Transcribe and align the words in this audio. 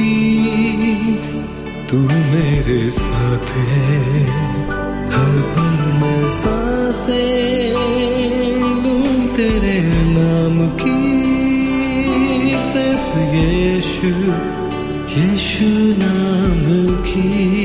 तू 1.91 1.99
मेरे 2.33 2.81
साथ 2.91 3.47
है। 3.69 4.25
हर 5.15 5.35
पल 5.55 5.79
मैं 6.01 6.25
साँसें 6.41 7.73
लूँ 8.83 9.37
तेरे 9.37 9.79
नाम 10.13 10.59
की। 10.83 10.97
सिर्फ़ 12.69 13.11
यीशु 13.37 14.13
यीशु 15.17 15.71
नाम 16.03 16.65
की। 17.05 17.58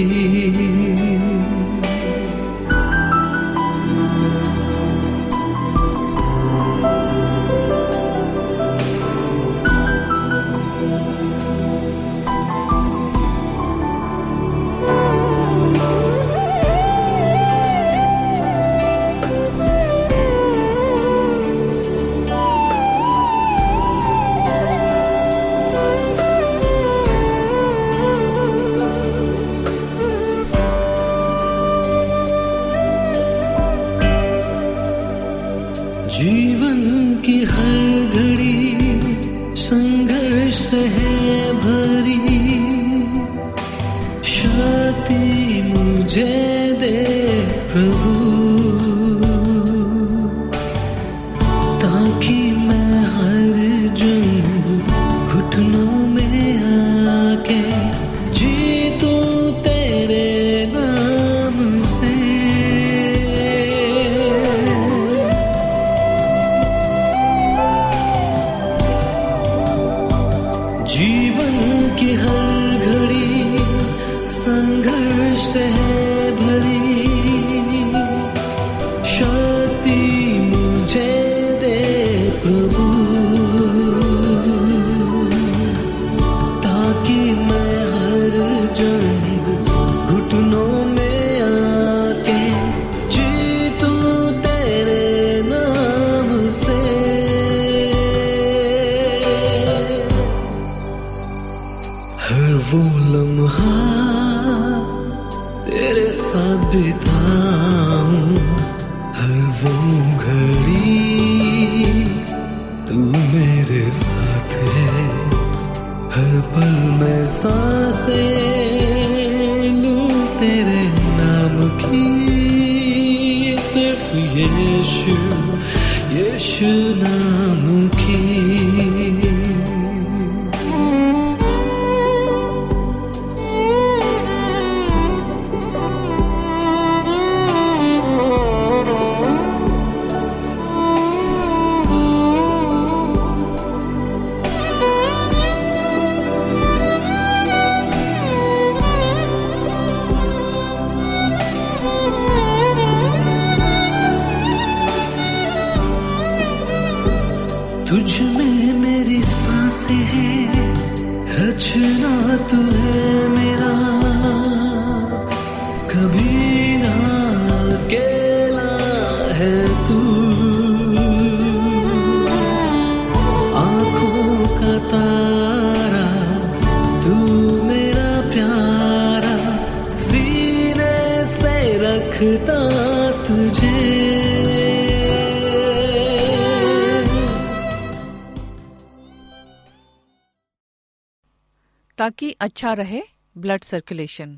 अच्छा 192.54 192.74
रहे 192.74 193.02
ब्लड 193.36 193.64
सर्कुलेशन 193.64 194.38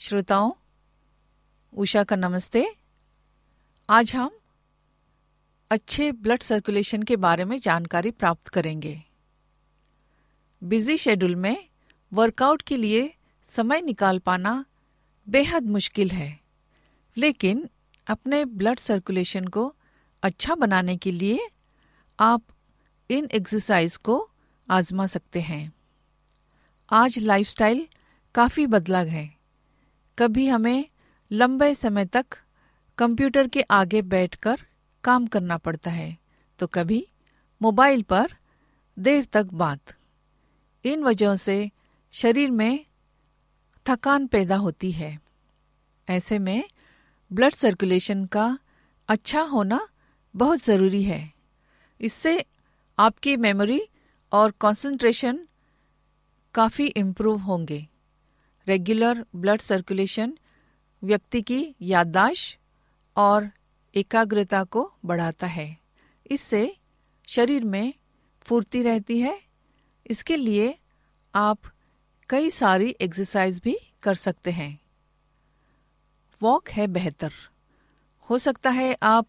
श्रोताओं, 0.00 0.52
उषा 1.72 2.04
का 2.04 2.16
नमस्ते। 2.16 2.64
आज 3.88 4.14
हम 4.14 4.30
अच्छे 5.70 6.10
ब्लड 6.12 6.42
सर्कुलेशन 6.42 7.02
के 7.02 7.16
बारे 7.16 7.44
में 7.44 7.58
जानकारी 7.60 8.10
प्राप्त 8.10 8.48
करेंगे। 8.48 9.02
बिज़ी 10.62 10.96
शेड्यूल 10.96 11.34
में 11.36 11.56
वर्कआउट 12.12 12.62
के 12.62 12.76
लिए 12.76 13.02
समय 13.48 13.80
निकाल 13.80 14.18
पाना 14.18 14.64
बेहद 15.26 15.66
मुश्किल 15.68 16.10
है, 16.10 16.38
लेकिन 17.16 17.68
अपने 18.06 18.44
ब्लड 18.44 18.78
सर्कुलेशन 18.78 19.46
को 19.48 19.74
अच्छा 20.22 20.54
बनाने 20.54 20.96
के 20.96 21.12
लिए 21.12 21.48
आप 22.18 22.42
इन 23.10 23.28
एक्सरसाइज 23.32 23.96
को 23.98 24.18
आजमा 24.68 25.06
सकते 25.06 25.40
हैं। 25.40 25.72
आज 26.88 27.18
लाइफस्टाइल 27.18 27.86
काफ़ी 28.34 28.66
बदला 28.66 29.00
है। 29.00 29.28
कभी 30.18 30.46
हमें 30.48 30.84
लंबे 31.30 31.74
समय 31.74 32.04
तक 32.06 32.38
कंप्यूटर 32.98 33.48
के 33.48 33.62
आगे 33.70 34.02
बैठकर 34.04 34.62
काम 35.04 35.26
करना 35.26 35.56
पड़ता 35.58 35.90
है 35.90 36.16
तो 36.58 36.66
कभी 36.66 37.06
मोबाइल 37.60 38.02
पर 38.02 38.32
देर 38.96 39.24
तक 39.24 39.46
बात। 39.54 39.96
इन 40.84 41.02
वजहों 41.02 41.36
से 41.36 41.70
शरीर 42.14 42.50
में 42.50 42.84
थकान 43.86 44.26
पैदा 44.26 44.56
होती 44.56 44.90
है। 44.92 45.18
ऐसे 46.08 46.38
में 46.38 46.64
ब्लड 47.30 47.54
सर्कुलेशन 47.54 48.24
का 48.26 48.58
अच्छा 49.08 49.40
होना 49.42 49.86
बहुत 50.34 50.64
ज़रूरी 50.64 51.02
है। 51.02 51.32
इससे 52.00 52.44
आपकी 52.98 53.36
मेमोरी 53.36 53.80
और 54.32 54.50
कंसंट्रेशन 54.50 55.48
काफ़ी 56.54 56.86
इम्प्रूव 56.86 57.38
होंगे। 57.38 57.88
रेगुलर 58.68 59.26
ब्लड 59.36 59.60
सर्कुलेशन 59.60 60.38
व्यक्ति 61.04 61.42
की 61.42 61.74
याददाश्त 61.82 62.58
और 63.16 63.50
एकाग्रता 63.94 64.64
को 64.64 64.92
बढ़ाता 65.04 65.46
है। 65.46 65.76
इससे 66.30 66.76
शरीर 67.28 67.64
में 67.64 67.94
फुर्ती 68.42 68.82
रहती 68.82 69.20
है। 69.20 69.40
इसके 70.06 70.36
लिए 70.36 70.78
आप 71.34 71.58
कई 72.28 72.50
सारी 72.50 72.96
एक्सरसाइज 73.00 73.60
भी 73.64 73.78
कर 74.02 74.14
सकते 74.14 74.50
हैं। 74.50 74.80
वॉक 76.42 76.68
है 76.68 76.86
बेहतर। 76.86 77.32
हो 78.30 78.38
सकता 78.38 78.70
है 78.70 78.96
आप 79.02 79.28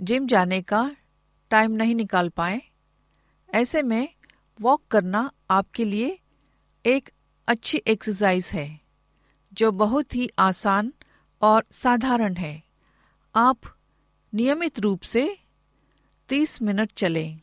जिम 0.00 0.26
जाने 0.26 0.62
का 0.62 0.96
टाइम 1.50 1.70
नहीं 1.70 1.94
निकाल 1.94 2.28
पाए। 2.28 2.62
ऐसे 3.54 3.82
में 3.82 4.08
वॉक 4.60 4.86
करना 4.90 5.30
आपके 5.50 5.84
लिए 5.84 6.18
एक 6.86 7.10
अच्छी 7.48 7.78
एक्सरसाइज 7.78 8.50
है, 8.52 8.80
जो 9.52 9.72
बहुत 9.72 10.14
ही 10.14 10.30
आसान 10.38 10.92
और 11.42 11.64
साधारण 11.72 12.34
है। 12.34 12.62
आप 13.34 13.60
नियमित 14.34 14.78
रूप 14.78 15.00
से 15.00 15.38
30 16.28 16.62
मिनट 16.62 16.92
चलें। 16.92 17.40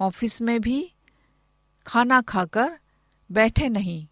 ऑफ़िस 0.00 0.40
में 0.42 0.60
भी 0.60 0.92
खाना 1.86 2.20
खाकर 2.20 2.78
बैठे 3.32 3.68
नहीं। 3.68 4.06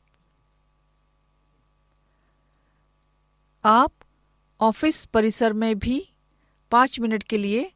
आप 3.65 3.93
ऑफ़िस 4.61 5.05
परिसर 5.05 5.53
में 5.53 5.79
भी 5.79 6.13
पाँच 6.71 7.01
मिनट 7.01 7.23
के 7.23 7.39
लिए 7.39 7.73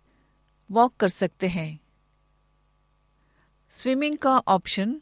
वॉक 0.70 0.96
कर 0.96 1.08
सकते 1.08 1.48
हैं। 1.48 1.78
स्विमिंग 3.78 4.16
का 4.18 4.38
ऑप्शन, 4.38 5.00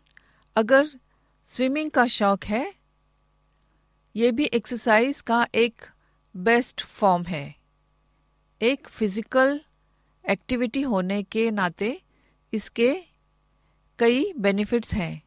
अगर 0.56 0.86
स्विमिंग 1.46 1.90
का 1.90 2.06
शौक 2.06 2.44
है, 2.44 2.74
ये 4.16 4.32
भी 4.32 4.44
एक्सरसाइज 4.44 5.20
का 5.20 5.46
एक 5.54 5.82
बेस्ट 6.36 6.82
फॉर्म 6.82 7.22
है। 7.24 7.54
एक 8.60 8.88
फ़िज़िकल 8.88 9.60
एक्टिविटी 10.30 10.82
होने 10.82 11.22
के 11.22 11.50
नाते 11.50 12.02
इसके 12.52 12.92
कई 13.98 14.32
बेनिफिट्स 14.38 14.94
हैं। 14.94 15.22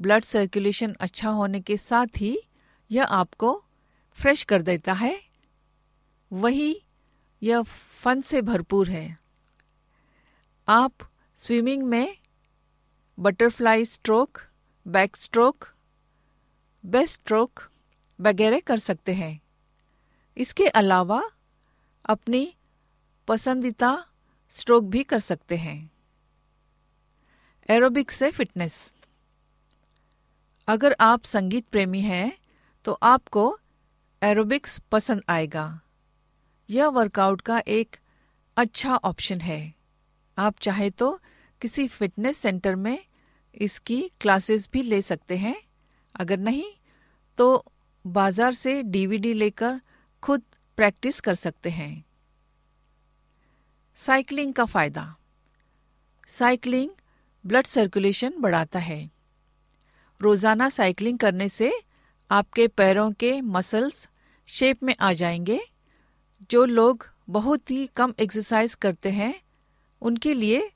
ब्लड 0.00 0.24
सर्कुलेशन 0.24 0.94
अच्छा 1.00 1.30
होने 1.30 1.60
के 1.60 1.76
साथ 1.76 2.06
ही 2.16 2.36
यह 2.90 3.04
आपको 3.04 3.52
फ्रेश 4.18 4.42
कर 4.42 4.62
देता 4.62 4.92
है। 4.92 5.20
वही 6.32 6.82
यह 7.42 7.62
फन 8.02 8.20
से 8.20 8.42
भरपूर 8.42 8.88
है। 8.88 9.18
आप 10.68 10.92
स्विमिंग 11.36 11.82
में 11.82 12.16
butterfly 13.20 13.84
stroke 13.84 14.38
back 14.86 15.16
stroke 15.16 15.64
breast 16.84 17.20
stroke 17.20 17.60
वगैरह 18.20 18.60
कर 18.60 18.78
सकते 18.78 19.14
हैं। 19.14 19.40
इसके 20.36 20.68
अलावा 20.68 21.20
अपनी 22.04 22.54
पसंदीदा 23.28 23.92
स्ट्रोक 24.50 24.84
भी 24.84 25.02
कर 25.04 25.20
सकते 25.20 25.56
हैं। 25.56 25.90
एरोबिक्स 27.68 28.14
से 28.14 28.30
फिटनेस 28.30 28.94
अगर 30.68 30.96
आप 31.00 31.24
संगीत 31.24 31.66
प्रेमी 31.66 32.00
हैं 32.00 32.32
तो 32.84 32.98
आपको 33.02 33.58
एरोबिक्स 34.22 34.78
पसंद 34.92 35.22
आएगा। 35.28 35.80
यह 36.68 36.86
वर्कआउट 36.86 37.40
का 37.40 37.62
एक 37.68 37.96
अच्छा 38.56 38.94
ऑप्शन 38.94 39.40
है। 39.40 39.74
आप 40.38 40.58
चाहे 40.58 40.90
तो 40.90 41.20
किसी 41.60 41.88
फिटनेस 41.88 42.38
सेंटर 42.38 42.74
में 42.74 42.98
इसकी 43.54 44.10
क्लासेस 44.20 44.68
भी 44.72 44.82
ले 44.82 45.02
सकते 45.02 45.36
हैं। 45.36 45.62
अगर 46.14 46.38
नहीं 46.38 46.64
तो 47.38 47.64
बाज़ार 48.06 48.54
से 48.54 48.82
डीवीडी 48.82 49.34
लेकर 49.34 49.80
खुद 50.22 50.42
प्रैक्टिस 50.76 51.20
कर 51.20 51.34
सकते 51.34 51.70
हैं। 51.70 52.04
साइकिलिंग 53.94 54.54
का 54.54 54.64
फ़ायदा। 54.64 55.14
साइकिलिंग 56.28 56.90
ब्लड 57.44 57.66
सर्कुलेशन 57.66 58.32
बढ़ाता 58.38 58.78
है। 58.78 59.10
रोज़ाना 60.20 60.68
साइकिलिंग 60.68 61.18
करने 61.18 61.48
से 61.48 61.72
आपके 62.30 62.68
पैरों 62.68 63.10
के 63.12 63.40
मसल्स 63.40 64.08
शेप 64.48 64.82
में 64.82 64.94
आ 65.00 65.12
जाएँगे। 65.12 65.60
जो 66.50 66.64
लोग 66.64 67.06
बहुत 67.30 67.70
ही 67.70 67.86
कम 67.96 68.14
एक्सरसाइज 68.20 68.74
करते 68.74 69.10
हैं, 69.10 69.34
उनके 70.02 70.34
लिए 70.34 70.70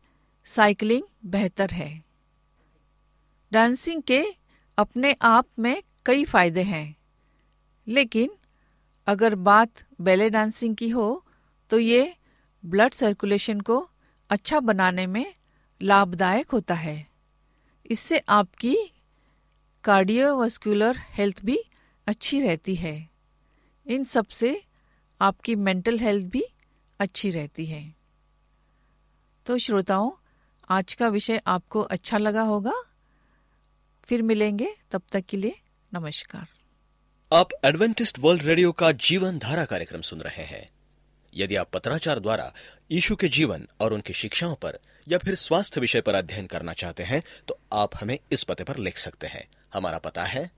साइकिलिंग 0.46 1.02
बेहतर 1.24 1.70
है। 1.70 2.03
डांसिंग 3.54 4.02
के 4.02 4.22
अपने 4.78 5.14
आप 5.22 5.46
में 5.58 5.82
कई 6.06 6.24
फ़ायदे 6.24 6.62
हैं। 6.62 6.96
लेकिन 7.86 8.30
अगर 9.06 9.34
बात 9.34 9.84
बैले 10.00 10.30
डांसिंग 10.30 10.76
की 10.76 10.88
हो 10.88 11.24
तो 11.70 11.78
ये 11.78 12.14
ब्लड 12.64 12.94
सर्कुलेशन 12.94 13.60
को 13.60 13.76
अच्छा 14.30 14.60
बनाने 14.60 15.06
में 15.06 15.34
लाभदायक 15.80 16.50
होता 16.50 16.74
है। 16.74 17.06
इससे 17.90 18.18
आपकी 18.28 18.76
कार्डियोवास्कुलर 19.84 20.98
हेल्थ 21.10 21.44
भी 21.44 21.58
अच्छी 22.06 22.40
रहती 22.40 22.74
है। 22.74 22.96
इन 23.86 24.04
सबसे 24.04 24.62
आपकी 25.20 25.54
मेंटल 25.54 25.98
हेल्थ 25.98 26.26
भी 26.26 26.44
अच्छी 27.00 27.30
रहती 27.30 27.66
है। 27.66 27.94
तो 29.46 29.58
श्रोताओं, 29.58 30.10
आज 30.70 30.94
का 30.94 31.08
विषय 31.08 31.40
आपको 31.46 31.80
अच्छा 31.80 32.18
लगा 32.18 32.42
होगा। 32.42 32.72
फिर 34.08 34.22
मिलेंगे। 34.22 34.74
तब 34.90 35.02
तक 35.12 35.24
के 35.28 35.36
लिए 35.36 35.56
नमस्कार। 35.94 36.46
आप 37.32 37.48
एडवेंटिस्ट 37.64 38.18
वर्ल्ड 38.18 38.42
रेडियो 38.42 38.72
का 38.72 38.92
जीवन 38.92 39.38
धारा 39.38 39.64
कार्यक्रम 39.64 40.00
सुन 40.00 40.20
रहे 40.20 40.42
हैं। 40.42 40.68
यदि 41.34 41.56
आप 41.56 41.70
पत्राचार 41.72 42.18
द्वारा 42.18 42.52
यीशु 42.90 43.16
के 43.16 43.28
जीवन 43.28 43.66
और 43.80 43.92
उनकी 43.92 44.12
शिक्षाओं 44.12 44.54
पर 44.54 44.78
या 45.08 45.18
फिर 45.18 45.34
स्वास्थ्य 45.34 45.80
विषय 45.80 46.00
पर 46.00 46.14
अध्ययन 46.14 46.46
करना 46.46 46.72
चाहते 46.72 47.02
हैं 47.02 47.22
तो 47.48 47.58
आप 47.72 47.90
हमें 48.02 48.18
इस 48.32 48.42
पते 48.42 48.64
पर 48.64 48.76
लिख 48.76 48.98
सकते 48.98 49.26
हैं। 49.26 49.48
हमारा 49.74 49.98
पता 49.98 50.24
है। 50.24 50.50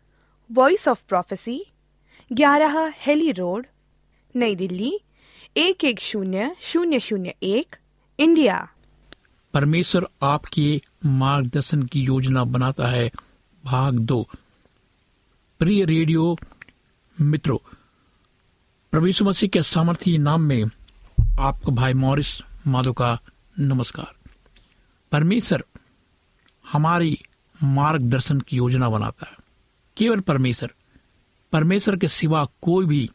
वॉइस 0.53 0.89
ऑफ़ 0.89 1.03
प्रोफेसी 1.09 1.67
ग्यारह 2.33 2.93
हेली 2.97 3.33
रोड 3.33 3.67
नई 4.37 4.55
दिल्ली 4.55 5.01
एक 5.57 5.85
एक 5.85 6.01
शून्य 6.01 6.57
शून्य 6.61 7.01
शून्य 7.01 7.35
एक 7.43 7.77
इंडिया। 8.21 8.69
परमेश्वर 9.55 10.07
आपके 10.23 10.81
मार्गदर्शन 11.05 11.83
की 11.83 12.01
योजना 12.01 12.45
बनाता 12.45 12.87
है। 12.87 13.11
भाग 13.67 13.99
दो। 13.99 14.29
प्रिय 15.59 15.85
रेडियो 15.85 16.39
मित्रों, 17.21 17.59
प्रभु 18.91 19.25
मसीह 19.25 19.49
के 19.49 19.63
सामर्थ्य 19.63 20.19
नाम 20.19 20.41
में 20.41 20.65
आपको 21.39 21.73
भाई 21.73 21.93
मॉरिस 21.93 22.43
माधो 22.67 22.93
का 22.93 23.19
नमस्कार। 23.59 24.15
परमेश्वर 25.13 25.65
हमारी 26.73 27.19
मार्गदर्शन 27.63 28.41
की 28.41 28.57
योजना 28.57 28.91
बनाता 28.91 29.27
है। 29.27 29.37
केवल 29.97 30.21
परमेश्वर 30.21 30.75
परमेश्वर 31.53 31.97
के 31.97 32.09
सिवा 32.09 32.45
कोई 32.45 32.87
भी 32.87 33.11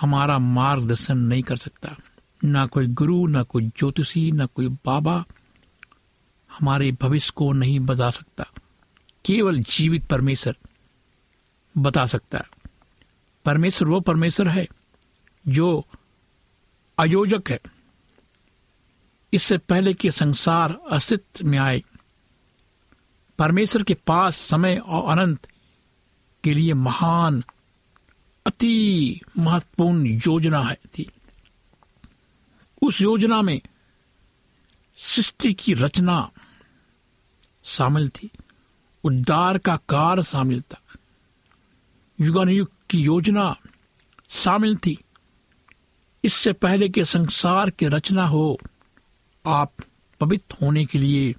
हमारा 0.00 0.38
मार्गदर्शन 0.38 1.18
नहीं 1.18 1.42
कर 1.42 1.56
सकता। 1.56 1.96
ना 2.44 2.66
कोई 2.66 2.86
गुरु, 2.86 3.26
ना 3.26 3.42
कोई 3.42 3.66
ज्योतिषी, 3.66 4.32
ना 4.32 4.46
कोई 4.46 4.68
बाबा 4.68 5.24
हमारे 6.58 6.92
भविष्य 6.92 7.32
को 7.36 7.52
नहीं 7.52 7.80
बता 7.80 8.10
सकता। 8.10 8.44
केवल 9.24 9.62
जीवित 9.62 10.06
परमेश्वर 10.06 10.56
बता 11.78 12.06
सकता 12.06 12.38
है। 12.38 12.70
परमेश्वर 13.44 13.88
वो 13.88 14.00
परमेश्वर 14.00 14.48
है 14.48 14.68
जो 15.48 15.86
आयोजक 16.98 17.42
है। 17.48 17.60
इससे 19.32 19.58
पहले 19.58 19.94
कि 19.94 20.10
संसार 20.10 20.78
अस्तित्व 20.90 21.46
में 21.46 21.58
आए, 21.58 21.82
परमेश्वर 23.38 23.82
के 23.82 23.94
पास 23.94 24.36
समय 24.36 24.76
और 24.76 25.18
अनंत 25.18 25.48
के 26.44 26.54
लिए 26.54 26.74
महान, 26.74 27.44
अति 28.46 29.20
महत्वपूर्ण 29.38 30.06
योजना 30.06 30.62
है 30.62 30.74
थी। 30.74 31.10
उस 32.82 33.00
योजना 33.00 33.42
में 33.42 33.60
सृष्टि 34.96 35.52
की 35.52 35.74
रचना 35.74 36.30
शामिल 37.64 38.08
थी। 38.08 38.30
उद्धार 39.04 39.58
का 39.58 39.76
कार्य 39.76 40.22
शामिल 40.22 40.62
था। 40.62 40.82
युगानुयुग 42.20 42.70
की 42.90 42.98
योजना 42.98 43.56
शामिल 44.28 44.76
थी। 44.76 45.04
इससे 46.24 46.52
पहले 46.52 46.88
के 46.88 47.04
संसार 47.04 47.70
की 47.70 47.86
रचना 47.86 48.26
हो, 48.26 48.60
आप 49.46 49.72
पवित्र 50.20 50.56
होने 50.62 50.84
के 50.84 50.98
लिए 50.98 51.34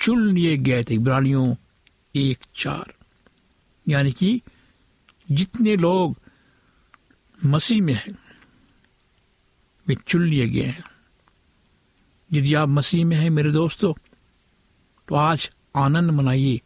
चुन 0.00 0.34
लिए 0.34 0.56
गए 0.56 0.84
थे। 0.84 0.94
इब्रानियों 0.94 1.54
एक 2.14 2.38
चार। 2.54 2.94
यानी 3.88 4.12
कि 4.12 4.42
जितने 5.30 5.76
लोग 5.76 6.16
मसीह 7.44 7.82
में 7.82 7.94
हैं, 7.94 8.18
वे 9.88 9.94
चुन 9.94 10.26
लिए 10.26 10.48
गए 10.48 10.64
हैं। 10.64 10.84
यदि 12.32 12.54
आप 12.54 12.68
मसीह 12.68 13.04
में 13.04 13.16
हैं 13.16 13.30
मेरे 13.30 13.50
दोस्तों 13.50 13.94
तो 15.08 15.14
आज 15.14 15.50
आनंद 15.78 16.10
मनाइए, 16.10 16.60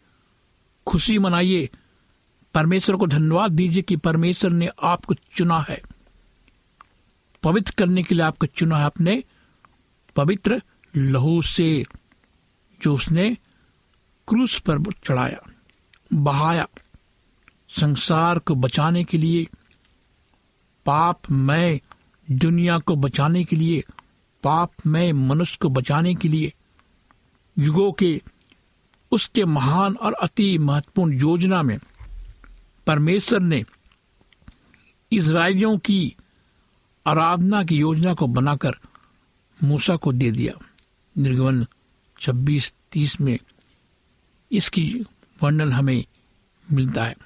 खुशी 0.87 1.19
मनाइए। 1.19 1.69
परमेश्वर 2.55 2.97
को 2.97 3.07
धन्यवाद 3.07 3.53
दीजिए 3.53 3.83
कि 3.83 3.97
परमेश्वर 3.97 4.51
ने 4.51 4.69
आपको 4.83 5.15
चुना 5.15 5.59
है। 5.61 5.83
पवित्र 7.43 7.75
करने 7.79 8.03
के 8.03 8.15
लिए 8.15 8.25
आपको 8.25 8.47
चुना 8.47 8.79
है 8.79 8.87
अपने 8.87 9.23
पवित्र 10.17 10.63
लहू 10.97 11.43
से, 11.43 11.85
जो 12.83 12.95
उसने 12.95 13.37
क्रूस 14.29 14.59
पर 14.59 14.79
चढ़ाया, 15.05 15.41
बहाया 16.13 16.67
संसार 17.69 18.39
को 18.39 18.55
बचाने 18.55 19.05
के 19.05 19.19
लिए, 19.19 19.47
पाप 20.87 21.31
में 21.31 21.81
दुनिया 22.31 22.79
को 22.79 22.97
बचाने 22.97 23.45
के 23.45 23.57
लिए, 23.57 23.85
पाप 24.43 24.73
में 24.87 25.13
मनुष्य 25.13 25.59
को 25.63 25.69
बचाने 25.69 26.15
के 26.15 26.29
लिए, 26.29 26.53
युगों 27.59 27.93
के 27.93 28.23
उसके 29.13 29.45
महान 29.45 29.95
और 29.95 30.13
अति 30.13 30.59
महत्वपूर्ण 30.59 31.13
योजना 31.13 31.63
में 31.63 31.79
परमेश्वर 32.87 33.41
ने 33.41 33.65
इसराइलियों 35.13 35.79
की 35.79 36.17
आराधना 37.07 37.65
की 37.65 37.77
योजना 37.77 38.15
को 38.15 38.27
बनाकर 38.27 38.73
मूसा 39.65 39.97
को 39.97 40.13
दे 40.13 40.31
दिया। 40.31 40.67
निर्गमन 41.19 41.67
26 42.21 42.75
तीस 42.93 43.21
में 43.21 43.39
इसकी 44.53 45.05
वर्णन 45.43 45.73
हमें 45.73 46.05
मिलता 46.73 47.05
है। 47.05 47.17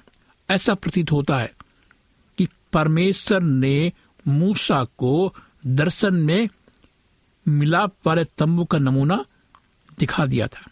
ऐसा 0.49 0.75
प्रतीत 0.75 1.11
होता 1.11 1.37
है 1.37 1.53
कि 2.37 2.47
परमेश्वर 2.73 3.41
ने 3.41 3.93
मूसा 4.27 4.83
को 4.83 5.35
दर्शन 5.65 6.13
में 6.13 6.49
मिलाप 7.47 7.93
वाले 8.05 8.23
तंबू 8.23 8.65
का 8.65 8.77
नमूना 8.77 9.25
दिखा 9.99 10.25
दिया 10.25 10.47
था। 10.47 10.71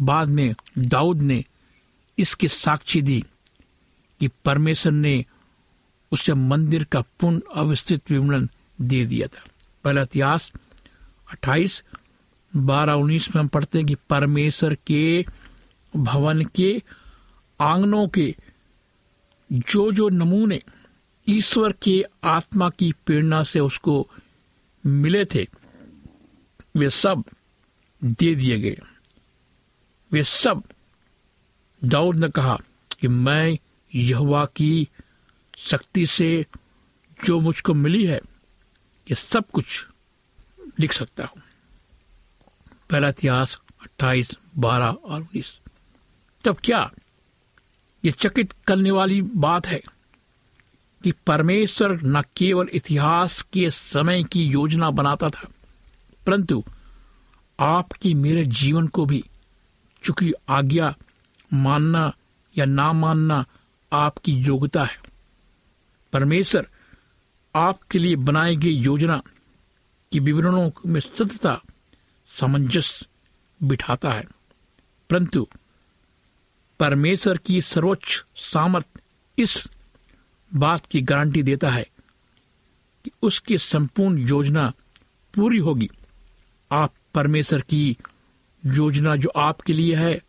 बाद 0.00 0.28
में 0.28 0.54
दाऊद 0.78 1.22
ने 1.22 1.44
इसकी 2.18 2.48
साक्षी 2.48 3.02
दी 3.02 3.24
कि 4.20 4.28
परमेश्वर 4.44 4.92
ने 4.92 5.24
उसे 6.12 6.34
मंदिर 6.34 6.84
का 6.84 7.00
पूर्ण 7.00 7.40
अवस्थित 7.54 8.10
विवरण 8.10 8.48
दे 8.80 9.06
दिया 9.06 9.26
था। 9.26 9.44
पहला 9.84 10.02
इतिहास 10.02 10.52
अट्ठाईस, 11.30 11.84
बारह, 12.56 12.92
उन्नीस 12.92 13.36
में 13.36 13.42
हम 13.42 13.48
पढ़ते 13.48 13.78
हैं 13.78 13.86
कि 13.86 13.94
परमेश्वर 13.94 14.74
के, 14.74 15.24
भवन 15.96 16.44
के 16.44 16.82
आंगनों 17.60 18.08
के 18.08 18.36
जो 19.52 19.92
जो 19.92 20.08
नमूने 20.08 20.62
ईश्वर 21.28 21.72
के 21.72 22.04
आत्मा 22.24 22.70
की 22.70 22.94
प्रेरणा 23.06 23.42
से 23.42 23.60
उसको 23.60 24.08
मिले 24.86 25.24
थे, 25.24 25.46
वे 26.76 26.90
सब 26.90 27.24
दे 28.04 28.34
दिए 28.34 28.58
गए। 28.58 28.78
वे 30.12 30.22
सब 30.24 30.62
दाऊद 31.82 32.16
ने 32.16 32.28
कहा 32.28 32.56
कि 33.00 33.08
मैं 33.08 33.58
यहवा 33.90 34.44
की 34.56 34.88
शक्ति 35.58 36.06
से 36.06 36.46
जो 37.24 37.38
मुझको 37.40 37.74
मिली 37.74 38.04
है, 38.04 38.20
ये 39.06 39.14
सब 39.14 39.50
कुछ 39.50 39.86
लिख 40.80 40.92
सकता 40.92 41.24
हूँ। 41.24 41.42
पहला 42.90 43.08
इतिहास 43.08 43.58
अट्ठाईस, 43.82 44.36
बारह 44.58 44.86
और 44.86 45.20
उन्नीस। 45.20 45.58
तब 46.44 46.56
क्या 46.64 46.90
ये 48.04 48.10
चकित 48.10 48.52
करने 48.66 48.90
वाली 48.90 49.20
बात 49.22 49.66
है 49.66 49.82
कि 51.04 51.12
परमेश्वर 51.26 52.00
न 52.04 52.22
केवल 52.36 52.68
इतिहास 52.72 53.40
के 53.42 53.70
समय 53.70 54.22
की 54.24 54.42
योजना 54.42 54.90
बनाता 54.90 55.30
था, 55.30 55.48
परंतु 56.26 56.62
आपकी 57.58 58.14
मेरे 58.14 58.44
जीवन 58.44 58.86
को 58.86 59.04
भी 59.06 59.24
चूँकि 60.02 60.32
आज्ञा 60.48 60.96
मानना 61.52 62.12
या 62.58 62.64
ना 62.64 62.92
मानना 62.92 63.46
आपकी 63.92 64.32
योग्यता 64.32 64.84
है। 64.84 64.98
परमेश्वर, 66.12 66.68
आपके 67.56 67.98
लिए 67.98 68.16
बनाई 68.16 68.56
गई 68.56 68.72
योजना 68.72 69.22
की 70.12 70.20
विवरणों 70.20 70.70
में 70.86 71.00
सत्यता 71.00 71.62
सामंजस्य 72.26 73.06
बिठाता 73.62 74.12
है। 74.12 74.24
परंतु 75.10 75.48
परमेश्वर 76.80 77.38
की 77.38 77.60
सर्वोच्च 77.60 78.24
सामर्थ 78.36 78.88
इस 79.38 79.68
बात 80.54 80.86
की 80.86 81.00
गारंटी 81.00 81.42
देता 81.42 81.70
है 81.70 81.86
कि 83.04 83.10
उसकी 83.22 83.58
संपूर्ण 83.58 84.18
योजना 84.18 84.72
पूरी 85.34 85.58
होगी। 85.58 85.90
आप 86.72 86.94
परमेश्वर 87.14 87.60
की 87.60 87.96
योजना 88.66 89.16
जो 89.16 89.28
आपके 89.28 89.72
लिए 89.72 89.94
है, 89.94 90.22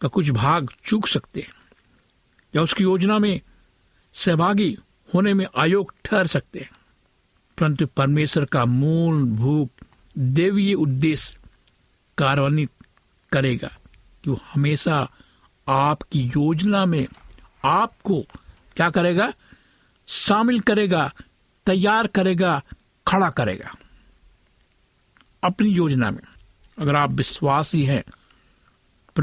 का 0.00 0.08
कुछ 0.08 0.30
भाग 0.30 0.68
चूक 0.84 1.06
सकते 1.06 1.40
हैं। 1.40 1.50
या 2.56 2.62
उसकी 2.62 2.82
योजना 2.82 3.18
में 3.18 3.40
सहभागी 4.12 4.78
होने 5.14 5.34
में 5.34 5.46
आयोग 5.56 5.94
ठहर 6.04 6.26
सकते 6.26 6.58
हैं। 6.58 6.70
परंतु 7.60 7.86
परमेश्वर 7.86 8.44
का 8.44 8.64
मूल 8.64 9.24
भूख 9.24 9.86
देवीय 10.18 10.74
उद्देश्य 10.74 11.38
कार्यान्वित 12.18 12.70
करेगा 13.32 13.78
कि 14.24 14.30
वो 14.30 14.40
हमेशा 14.54 15.10
आपकी 15.68 16.22
योजना 16.22 16.86
में 16.86 17.06
आपको 17.64 18.26
क्या 18.76 18.90
करेगा? 18.90 19.32
शामिल 20.06 20.60
करेगा, 20.60 21.12
तैयार 21.66 22.06
करेगा, 22.06 22.62
खड़ा 23.08 23.30
करेगा। 23.30 23.74
अपनी 25.44 25.68
योजना 25.68 26.10
में। 26.10 26.27
अगर 26.78 26.96
आप 26.96 27.10
विश्वासी 27.10 27.84
हैं 27.84 28.04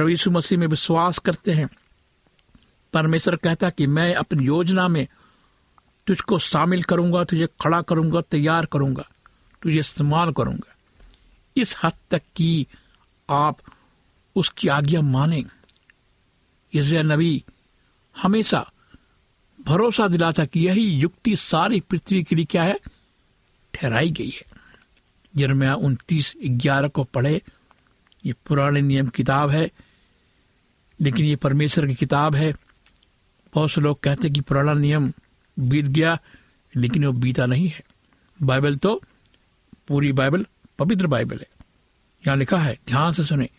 यीशु 0.10 0.32
मसीह 0.32 0.58
में 0.58 0.68
विश्वास 0.68 1.20
करते 1.20 1.52
हैं, 1.52 1.70
परमेश्वर 2.94 3.36
कहता 3.36 3.70
कि 3.70 3.88
मैं 3.88 4.16
अपनी 4.16 4.46
योजना 4.46 4.88
में 4.88 5.08
तुझको 6.08 6.40
शामिल 6.40 6.84
करूँगा, 6.84 7.24
तुझे 7.24 7.48
खड़ा 7.48 7.82
करूँगा, 7.82 8.22
तैयार 8.22 8.66
करूँगा, 8.66 9.10
तुझे 9.62 9.80
इस्तेमाल 9.80 10.32
करूँगा। 10.32 10.76
इस 11.58 11.78
हद 11.84 11.94
तक 12.12 12.22
कि 12.36 12.68
आप 13.30 13.58
उसकी 14.36 14.68
आज्ञा 14.68 15.02
माने। 15.02 15.46
इसलिए 16.74 17.04
नबी 17.04 17.44
हमेशा 18.22 18.72
भरोसा 19.66 20.08
दिलाता 20.08 20.46
कि 20.46 20.60
यही 20.60 20.82
युक्ति 20.82 21.36
सारी 21.36 21.80
पृथ्वी 21.80 22.24
के 22.24 22.36
लिए 22.36 22.46
क्या 22.46 22.64
है? 22.64 22.80
ठहराई 23.74 24.12
गई 24.12 24.30
है। 24.30 24.55
जरमया 25.38 25.76
उनतीस 25.76 26.34
ग्यारह 26.46 26.88
को 26.88 27.04
पढ़े। 27.04 27.42
ये 28.26 28.34
पुराने 28.34 28.82
नियम 28.82 29.08
किताब 29.08 29.50
है, 29.50 29.72
लेकिन 31.02 31.26
ये 31.26 31.36
परमेश्वर 31.36 31.88
की 31.88 31.96
किताब 31.96 32.36
है। 32.36 32.54
बहुत 33.54 33.72
से 33.72 33.82
लोग 33.82 34.00
कहते 34.00 34.28
हैं 34.28 34.34
कि 34.34 34.42
पुराना 34.42 34.74
नियम 34.74 35.14
बीत 35.60 35.86
गया, 35.86 36.20
लेकिन 36.76 37.06
वो 37.06 37.12
बीता 37.12 37.46
नहीं 37.46 37.70
है। 37.70 37.84
बाइबल 38.44 38.76
तो 38.76 39.02
पूरी 39.88 40.12
बाइबल, 40.12 40.46
पवित्र 40.80 41.08
बाइबल 41.08 41.38
है। 41.38 41.48
यहाँ 42.28 42.38
लिखा 42.38 42.58
है, 42.58 42.80
ध्यान 42.88 43.12
से 43.12 43.24
सुने। 43.24 43.50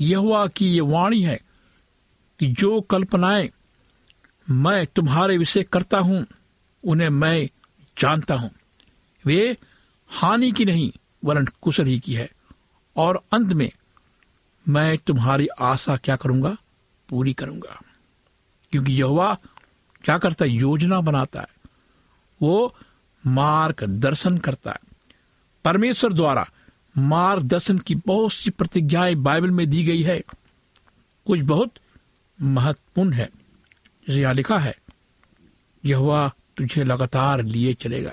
यह 0.00 0.18
हुआ 0.18 0.46
कि 0.46 0.66
ये 0.66 0.80
वाणी 0.80 1.22
है 1.22 1.40
कि 2.40 2.46
जो 2.46 2.80
कल्पनाएँ 2.80 3.50
मैं 4.50 4.86
तुम्हारे 4.86 5.38
विषय 5.38 5.62
करता 5.62 5.98
हूँ, 5.98 6.26
उन्हें 6.84 7.08
मैं 7.08 7.48
जानता 7.98 8.34
हूँ। 8.34 8.50
वे 9.24 9.56
हानि 10.08 10.52
की 10.52 10.64
नहीं, 10.64 10.92
वरन 11.24 11.44
कुशल 11.44 11.86
ही 11.86 11.98
की 11.98 12.14
है। 12.14 12.30
और 12.96 13.24
अंत 13.32 13.52
में, 13.52 13.72
मैं 14.68 14.98
तुम्हारी 14.98 15.46
आशा 15.46 15.96
क्या 15.96 16.16
करूँगा? 16.16 16.56
पूरी 17.08 17.32
करूँगा। 17.32 17.80
क्योंकि 18.70 18.92
यहोवा 18.92 19.38
क्या 20.04 20.18
करता 20.18 20.44
है? 20.44 20.50
योजना 20.50 21.00
बनाता 21.00 21.40
है। 21.40 21.48
वो 22.42 22.76
मार्ग 23.26 23.86
दर्शन 23.86 24.38
करता 24.38 24.70
है। 24.70 24.80
परमेश्वर 25.64 26.12
द्वारा 26.12 26.50
मार्गदर्शन 26.98 27.78
की 27.78 27.94
बहुत 27.94 28.32
सी 28.32 28.50
प्रतिज्ञाएँ 28.50 29.14
बाइबल 29.14 29.50
में 29.50 29.70
दी 29.70 29.84
गई 29.84 30.02
है। 30.02 30.20
कुछ 31.26 31.40
बहुत 31.40 31.72
महत्वपूर्ण 32.42 33.12
है। 33.12 33.30
जैसे 34.08 34.20
यहाँ 34.20 34.34
लिखा 34.34 34.58
है 34.58 34.78
यह 35.84 36.30
तुझे 36.56 36.84
लगातार 36.84 37.42
लिए 37.42 37.74
चलेगा। 37.74 38.12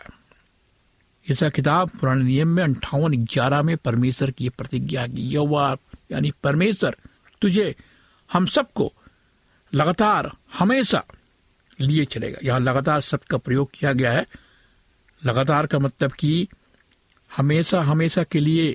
ऐसा 1.32 1.50
किताब 1.50 1.90
पुराने 1.90 2.24
नियम 2.24 2.48
में 2.48 2.64
अंठावन 2.64 3.14
ग्यारह 3.14 3.62
में 3.62 3.78
परमेश्वर 3.78 4.32
की 4.32 4.50
प्रतिज्ञा 4.50 5.08
की 5.08 5.22
यह 5.22 5.78
यानी 6.12 6.32
परमेश्वर, 6.44 6.96
तुझे, 7.42 7.76
हम 8.34 8.46
सबको 8.46 8.94
लगातार, 9.74 10.32
हमेशा 10.54 11.04
लिए 11.82 12.06
चलेगा। 12.06 12.38
यहाँ 12.44 12.60
लगातार 12.60 13.02
शब्द 13.02 13.24
का 13.24 13.38
प्रयोग 13.38 13.72
किया 13.74 13.94
गया 13.94 14.12
है। 14.12 14.28
लगातार 15.26 15.68
का 15.68 15.80
मतलब 15.80 16.12
कि 16.12 16.48
हमेशा 17.38 17.82
हमेशा 17.82 18.24
के 18.24 18.40
लिए, 18.40 18.74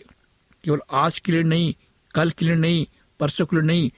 केवल 0.64 0.80
आज 0.92 1.18
के 1.18 1.32
लिए 1.32 1.42
नहीं, 1.42 1.74
कल 2.14 2.30
के 2.30 2.44
लिए 2.44 2.54
नहीं, 2.54 2.86
परसों 3.20 3.46
के 3.46 3.56
लिए 3.56 3.64
नहीं, 3.64 3.90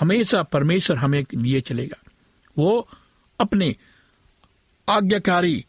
हमेशा 0.00 0.42
परमेश्वर 0.42 0.96
हमें 0.96 1.26
लिए 1.34 1.60
चलेगा। 1.60 2.10
वो 2.58 2.88
अपने 3.40 3.76
आज्ञाकारी 4.88 5.64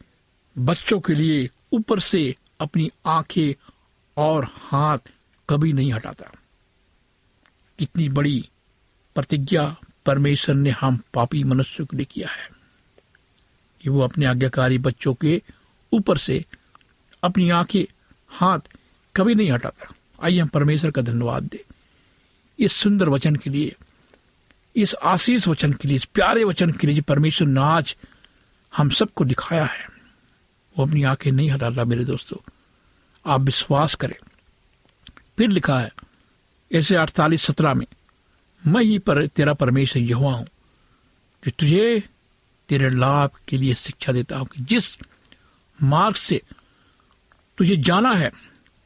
बच्चों 0.58 1.00
के 1.00 1.14
लिए 1.14 1.50
ऊपर 1.72 2.00
से 2.00 2.36
अपनी 2.60 2.90
आँखें 3.06 3.66
और 4.16 4.44
हाथ 4.44 4.98
कभी 5.50 5.72
नहीं 5.72 5.92
हटाता। 5.92 6.30
कितनी 7.78 8.08
बड़ी 8.08 8.48
प्रतिज्ञा 9.14 9.76
परमेश्वर 10.06 10.54
ने 10.54 10.70
हम 10.70 11.00
पापी 11.14 11.44
मनुष्य 11.44 11.84
के 11.84 11.96
लिए 11.96 12.06
किया 12.10 12.28
है। 12.28 12.50
कि 13.80 13.90
वो 13.90 14.00
अपने 14.00 14.26
आज्ञाकारी 14.26 14.78
बच्चों 14.78 15.14
के 15.14 15.42
ऊपर 15.92 16.18
से 16.18 16.44
अपनी 17.22 17.50
आँखें, 17.50 17.92
हाथ 18.28 18.58
कभी 19.16 19.34
नहीं 19.34 19.50
हटाता। 19.50 19.94
आइए 20.22 20.40
हम 20.40 20.48
परमेश्वर 20.48 20.90
का 20.90 21.02
धन्यवाद 21.02 21.42
दे। 21.42 21.64
इस 22.58 22.72
सुंदर 22.72 23.08
वचन 23.08 23.36
के 23.36 23.50
लिए, 23.50 23.76
इस 24.76 24.94
आशीष 24.94 25.48
वचन 25.48 25.72
के 25.72 25.88
लिए, 25.88 25.96
इस 25.96 26.04
प्यारे 26.04 26.44
वचन 26.44 26.70
के 26.70 26.86
लिए 26.86 26.96
जो 26.96 27.02
परमेश्वर 27.02 27.48
ने 27.48 27.60
आज 27.60 27.96
हम 28.76 28.90
सबको 28.90 29.24
दिखाया 29.24 29.64
है। 29.64 29.97
वो 30.78 30.86
अपनी 30.86 31.02
आँखें 31.02 31.32
नहीं 31.32 31.50
हटा 31.50 31.68
रहा 31.68 31.84
मेरे 31.84 32.04
दोस्तों। 32.04 32.50
आप 33.26 33.40
विश्वास 33.40 33.94
करें। 33.94 34.14
फिर 35.38 35.48
लिखा 35.48 35.80
है, 35.80 35.92
ऐसे 36.72 36.96
अड़तालीस 36.96 37.42
सत्रह 37.42 37.74
में, 37.74 37.86
मैं 38.66 38.82
ही 38.84 38.98
पर, 38.98 39.26
तेरा 39.26 39.54
परमेश्वर 39.54 40.02
यहुआ 40.02 40.32
हूँ, 40.32 40.46
जो 41.44 41.50
तुझे, 41.50 42.08
तेरे 42.68 42.90
लाभ 42.90 43.30
के 43.48 43.56
लिए 43.56 43.74
शिक्षा 43.74 44.12
देता 44.12 44.38
हूँ 44.38 44.46
कि 44.46 44.64
जिस 44.64 44.98
मार्ग 45.82 46.16
से 46.16 46.42
तुझे 47.58 47.76
जाना 47.76 48.12
है, 48.12 48.32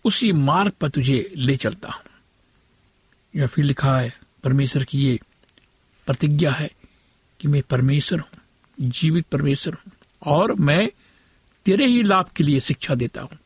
उसी 0.04 0.32
मार्ग 0.32 0.70
पर 0.70 0.88
तुझे 0.88 1.32
ले 1.36 1.56
चलता 1.56 1.88
हूँ। 1.88 2.02
या 3.36 3.46
फिर 3.46 3.64
लिखा 3.64 3.98
है, 3.98 4.18
परमेश्वर 4.44 4.84
की 4.84 4.98
ये 4.98 5.20
प्रतिज्ञा 6.06 6.52
है 6.52 6.70
कि 7.40 7.48
मैं 7.48 7.62
परमेश्वर 7.62 8.20
हूँ, 8.20 8.28
जीवित 8.80 9.26
परमेश्वर 9.26 9.74
हूँ, 9.74 9.92
और 10.22 10.54
मैं 10.54 10.90
तेरे 11.64 11.86
ही 11.86 12.02
लाभ 12.02 12.28
के 12.36 12.44
लिए 12.44 12.60
शिक्षा 12.60 12.94
देता 12.94 13.22
हूँ। 13.22 13.38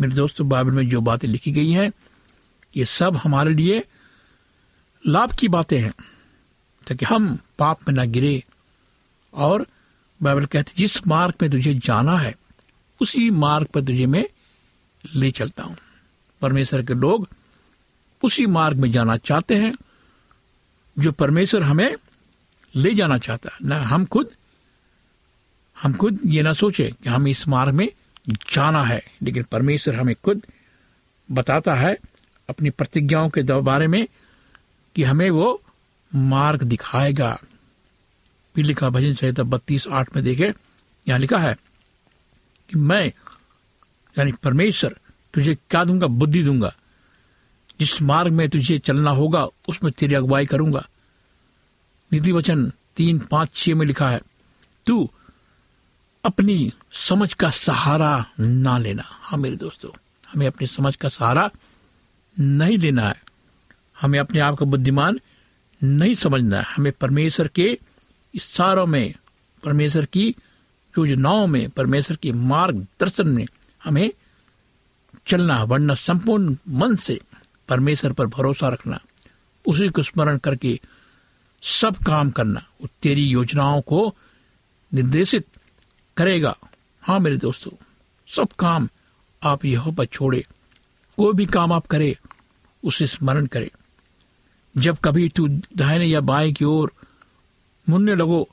मेरे 0.00 0.14
दोस्तों, 0.14 0.48
बाइबल 0.48 0.70
में 0.70 0.88
जो 0.88 1.00
बातें 1.00 1.28
लिखी 1.28 1.52
गई 1.52 1.70
हैं, 1.70 1.92
ये 2.76 2.84
सब 2.84 3.16
हमारे 3.16 3.54
लिए 3.54 3.84
लाभ 5.06 5.32
की 5.32 5.48
बातें 5.48 5.80
हैं, 5.80 5.92
ताकि 6.86 7.04
हम 7.04 7.38
पाप 7.58 7.88
में 7.88 7.94
ना 7.94 8.04
गिरे। 8.04 8.44
और 9.34 9.66
बाइबल 10.22 10.46
कहते 10.46 10.72
जिस 10.76 11.06
मार्ग 11.06 11.34
में 11.42 11.50
तुझे 11.50 11.74
जाना 11.74 12.18
है, 12.18 12.36
उसी 13.00 13.30
मार्ग 13.30 13.66
पर 13.66 13.80
तुझे 13.80 14.06
मैं 14.06 14.26
ले 15.14 15.30
चलता 15.30 15.62
हूँ। 15.62 15.76
परमेश्वर 16.40 16.82
के 16.82 16.94
लोग 16.94 17.28
उसी 18.22 18.46
मार्ग 18.46 18.76
में 18.76 18.90
जाना 18.90 19.16
चाहते 19.16 19.54
हैं, 19.54 19.74
जो 20.98 21.12
परमेश्वर 21.12 21.62
हमें 21.62 21.96
ले 22.74 22.94
जाना 22.94 23.18
चाहता 23.18 23.50
है। 23.52 23.68
ना 23.68 23.82
हम 23.82 24.04
खुद 24.04 24.35
हम 25.82 25.92
खुद 25.92 26.20
ये 26.26 26.42
ना 26.42 26.52
सोचे 26.52 26.94
कि 27.02 27.08
हम 27.08 27.28
इस 27.28 27.48
मार्ग 27.48 27.74
में 27.74 27.88
जाना 28.52 28.82
है, 28.84 29.02
लेकिन 29.22 29.42
परमेश्वर 29.42 29.94
हमें 29.94 30.14
खुद 30.24 30.42
बताता 31.30 31.74
है 31.74 31.98
अपनी 32.50 32.70
प्रतिज्ञाओं 32.70 33.28
के 33.28 33.42
बारे 33.42 33.86
में 33.86 34.06
कि 34.96 35.02
हमें 35.02 35.30
वो 35.30 35.62
मार्ग 36.14 36.62
दिखाएगा। 36.62 37.38
लिखा 38.58 38.90
भजन 38.90 39.14
संहिता 39.14 39.42
बत्तीस 39.42 39.86
आठ 39.88 40.16
में 40.16 40.24
देखे, 40.24 40.52
यहाँ 41.08 41.18
लिखा 41.18 41.38
है 41.38 41.56
कि 42.70 42.78
मैं, 42.78 43.06
यानी 44.18 44.32
परमेश्वर, 44.32 44.96
तुझे 45.34 45.54
क्या 45.54 45.84
दूँगा? 45.84 46.06
बुद्धि 46.06 46.42
दूँगा। 46.42 46.74
जिस 47.80 48.02
मार्ग 48.02 48.32
में 48.32 48.48
तुझे 48.48 48.78
चलना 48.78 49.10
होगा, 49.10 49.48
उसमें 49.68 49.92
तेरी 49.92 50.14
अगुवाई 50.14 50.46
करूँगा। 50.46 50.86
नीति 52.12 52.32
वचन 52.32 52.72
तीन 52.96 53.18
पाँच 53.18 53.54
छह 53.54 53.74
में 53.74 53.86
लिखा 53.86 54.08
है, 54.10 54.20
तू 54.86 55.10
अपनी 56.26 56.72
समझ 56.92 57.34
का 57.34 57.50
सहारा 57.50 58.26
ना 58.40 58.78
लेना। 58.78 59.02
हाँ 59.06 59.38
मेरे 59.38 59.56
दोस्तों, 59.56 59.90
हमें 60.32 60.46
अपनी 60.46 60.66
समझ 60.66 60.96
का 60.96 61.08
सहारा 61.08 61.50
नहीं 62.40 62.78
लेना 62.78 63.08
है। 63.08 63.22
हमें 64.00 64.18
अपने 64.18 64.40
आप 64.40 64.56
को 64.56 64.64
बुद्धिमान 64.64 65.20
नहीं 65.84 66.14
समझना 66.14 66.56
है। 66.56 66.64
हमें 66.64 66.92
परमेश्वर 66.92 67.48
के 67.48 67.78
इशारों 68.34 68.86
में, 68.86 69.14
परमेश्वर 69.64 70.04
की 70.04 70.34
योजनाओं 70.98 71.46
में, 71.46 71.70
परमेश्वर 71.70 72.16
के 72.16 72.32
मार्गदर्शन 72.32 73.28
में 73.28 73.46
हमें 73.84 74.10
चलना 75.26 75.62
वरना 75.62 75.94
संपूर्ण 75.94 76.56
मन 76.68 76.96
से 76.96 77.20
परमेश्वर 77.68 78.12
पर 78.12 78.26
भरोसा 78.26 78.68
रखना, 78.68 79.00
उसी 79.66 79.88
को 79.88 80.02
स्मरण 80.02 80.38
करके 80.38 80.80
सब 81.62 81.96
काम 81.96 82.30
करना 82.30 82.62
तेरी 83.02 83.24
योजनाओं 83.24 83.80
को 83.82 84.14
निर्देशित 84.94 85.46
करेगा। 86.16 86.56
हाँ 87.02 87.20
मेरे 87.20 87.36
दोस्तों 87.36 87.70
सब 88.28 88.48
काम 88.58 88.88
आप 89.42 89.64
यह 89.64 89.90
पर 89.90 90.06
छोड़े। 90.06 90.46
कोई 91.16 91.34
भी 91.34 91.46
काम 91.46 91.72
आप 91.72 91.86
करे 91.86 92.18
उसे 92.84 93.06
स्मरण 93.06 93.46
करे। 93.46 93.70
जब 94.76 94.98
कभी 95.04 95.28
तू 95.28 95.48
दाहिने 95.48 96.06
या 96.06 96.20
बाएँ 96.20 96.52
की 96.52 96.64
ओर 96.64 96.92
मुन्ने 97.88 98.14
लगो 98.14 98.48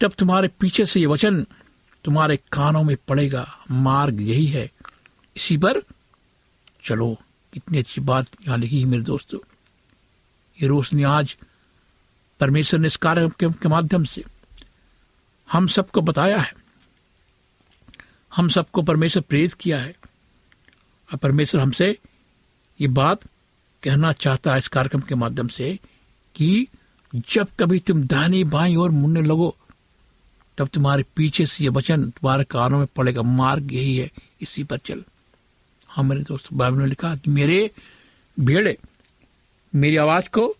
तब 0.00 0.12
तुम्हारे 0.12 0.48
पीछे 0.48 0.86
से 0.86 1.00
ये 1.00 1.06
वचन 1.06 1.46
तुम्हारे 2.04 2.36
कानों 2.36 2.82
में 2.82 2.96
पड़ेगा। 3.08 3.64
मार्ग 3.70 4.20
यही 4.20 4.46
है। 4.46 4.70
इसी 5.36 5.56
पर 5.56 5.82
चलो। 6.84 7.18
कितनी 7.52 7.78
अच्छी 7.78 8.00
बात 8.00 8.26
यहाँ 8.46 8.58
लिखी 8.58 8.78
है 8.78 8.84
मेरे 8.84 9.02
दोस्तों। 9.02 9.38
ये 10.62 10.68
रोशनी 10.68 11.02
आज 11.02 11.36
परमेश्वर 12.40 12.80
ने 12.80 12.86
इस 12.86 12.96
कार्य 12.96 13.28
के, 13.28 13.52
के 13.52 13.68
माध्यम 13.68 14.04
से 14.04 14.24
हम 15.52 15.66
सबको 15.66 16.00
बताया 16.00 16.38
है। 16.38 16.54
हम 18.36 18.48
सबको 18.48 18.82
परमेश्वर 18.82 19.22
प्रेरित 19.28 19.52
किया 19.52 19.78
है। 19.78 19.96
और 21.12 21.16
परमेश्वर 21.16 21.60
हमसे 21.60 21.98
ये 22.80 22.88
बात 22.88 23.24
कहना 23.82 24.12
चाहता 24.12 24.52
है 24.52 24.58
इस 24.58 24.68
कार्यक्रम 24.68 25.00
के 25.00 25.14
माध्यम 25.14 25.48
से 25.48 25.80
कि 26.34 26.68
जब 27.14 27.48
कभी 27.60 27.78
तुम 27.78 28.02
दानी 28.02 28.44
बाई 28.44 28.76
और 28.76 28.90
मुड़ने 28.90 29.22
लगो, 29.22 29.56
तब 30.58 30.68
तुम्हारे 30.68 31.04
पीछे 31.16 31.46
से 31.46 31.64
ये 31.64 31.70
वचन 31.70 32.10
तुम्हारे 32.10 32.44
कानों 32.44 32.78
में 32.78 32.86
पड़ेगा। 32.86 33.22
मार्ग 33.22 33.72
यही 33.72 33.96
है, 33.96 34.10
इसी 34.40 34.64
पर 34.64 34.78
चल। 34.78 35.04
हाँ 35.88 36.04
मेरे 36.04 36.22
दोस्त, 36.22 36.52
बाइबल 36.52 36.78
ने 36.78 36.86
लिखा 36.86 37.16
कि 37.16 37.30
मेरे 37.30 37.70
भेड़े 38.40 38.78
मेरी 39.74 39.96
आवाज़ 39.96 40.28
को 40.28 40.56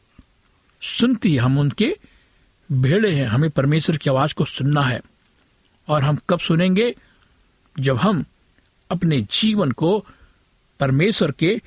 सुनती 0.81 1.33
है। 1.33 1.39
हम 1.39 1.59
उनके 1.59 1.99
भेड़े 2.73 3.13
हैं, 3.13 3.27
हमें 3.27 3.51
परमेश्वर 3.51 3.97
की 3.97 4.11
आवाज़ 4.11 4.35
को 4.35 4.45
सुनना 4.45 4.81
है। 4.81 5.01
और 5.89 6.05
हम 6.05 6.19
कब 6.31 6.39
सुनेंगे? 6.39 6.97
जब 7.81 7.97
हम 7.97 8.25
अपने 8.91 9.21
जीवन 9.21 9.71
को 9.71 10.07
परमेश्वर 10.81 11.31
के 11.31 11.63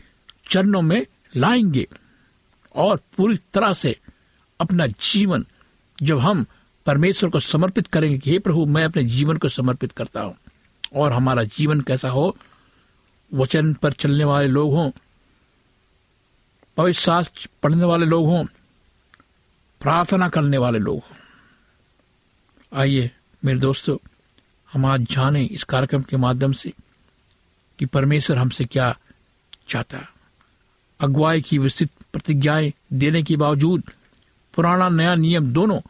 चरणों 0.49 0.81
में 0.81 1.05
लाएँगे 1.35 1.87
और 2.75 2.99
पूरी 3.17 3.39
तरह 3.53 3.73
से 3.73 3.99
अपना 4.61 4.87
जीवन, 4.87 5.45
जब 6.01 6.19
हम 6.19 6.45
परमेश्वर 6.85 7.29
को 7.29 7.39
समर्पित 7.39 7.87
करेंगे 7.87 8.17
कि, 8.17 8.31
हे 8.31 8.39
प्रभु, 8.39 8.65
मैं 8.65 8.85
अपने 8.85 9.03
जीवन 9.03 9.37
को 9.37 9.49
समर्पित 9.49 9.91
करता 9.91 10.21
हूँ, 10.21 10.37
और 10.93 11.13
हमारा 11.13 11.43
जीवन 11.43 11.81
कैसा 11.81 12.09
हो? 12.09 12.37
वचन 13.33 13.73
पर 13.73 13.93
चलने 13.93 14.23
वाले 14.23 14.47
लोग 14.47 14.73
हों, 14.73 14.91
पवित्र 16.77 16.99
शास्त्र 16.99 17.49
पढ़ने 17.63 17.85
वाले 17.85 18.05
लोग 18.05 18.25
हों 18.25 18.45
प्रार्थना 19.81 20.29
करने 20.29 20.57
वाले 20.57 20.79
लोग। 20.79 21.01
आइए, 22.75 23.11
मेरे 23.45 23.59
दोस्तों, 23.59 23.97
हम 24.73 24.85
आज 24.85 25.01
जाने 25.01 25.43
इस 25.43 25.63
कार्यक्रम 25.63 26.01
के 26.01 26.17
माध्यम 26.17 26.51
से 26.51 26.73
कि 27.79 27.85
परमेश्वर 27.85 28.37
हमसे 28.37 28.65
क्या 28.65 28.97
चाहता 29.67 29.97
है। 29.97 30.09
अगुवाई 30.99 31.41
की 31.41 31.57
विस्तृत 31.57 31.89
प्रतिज्ञाएँ 32.13 32.73
देने 32.93 33.23
के 33.23 33.35
बावजूद 33.35 33.83
पुराना 34.53 34.89
नया 34.89 35.15
नियम 35.15 35.45
दोनों 35.53 35.81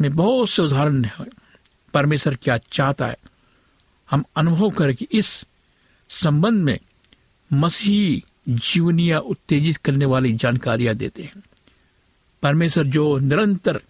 में 0.00 0.16
बहुत 0.16 0.48
से 0.48 0.62
उदाहरण 0.62 1.04
है। 1.04 1.26
परमेश्वर 1.94 2.34
क्या 2.34 2.58
चाहता 2.72 3.06
है? 3.06 3.18
हम 4.10 4.24
अनुभव 4.36 4.70
करें 4.70 4.96
कि 4.96 5.08
इस 5.12 5.46
संबंध 6.08 6.62
में 6.62 6.78
मसीही 7.52 8.24
जीवनिया 8.48 9.18
उत्तेजित 9.18 9.76
करने 9.76 10.04
वाली 10.04 10.32
जानकारियाँ 10.32 10.94
देते 10.94 11.22
हैं। 11.22 11.42
परमेश्वर 12.42 12.84
जो 12.84 13.18
निरंतर 13.18 13.80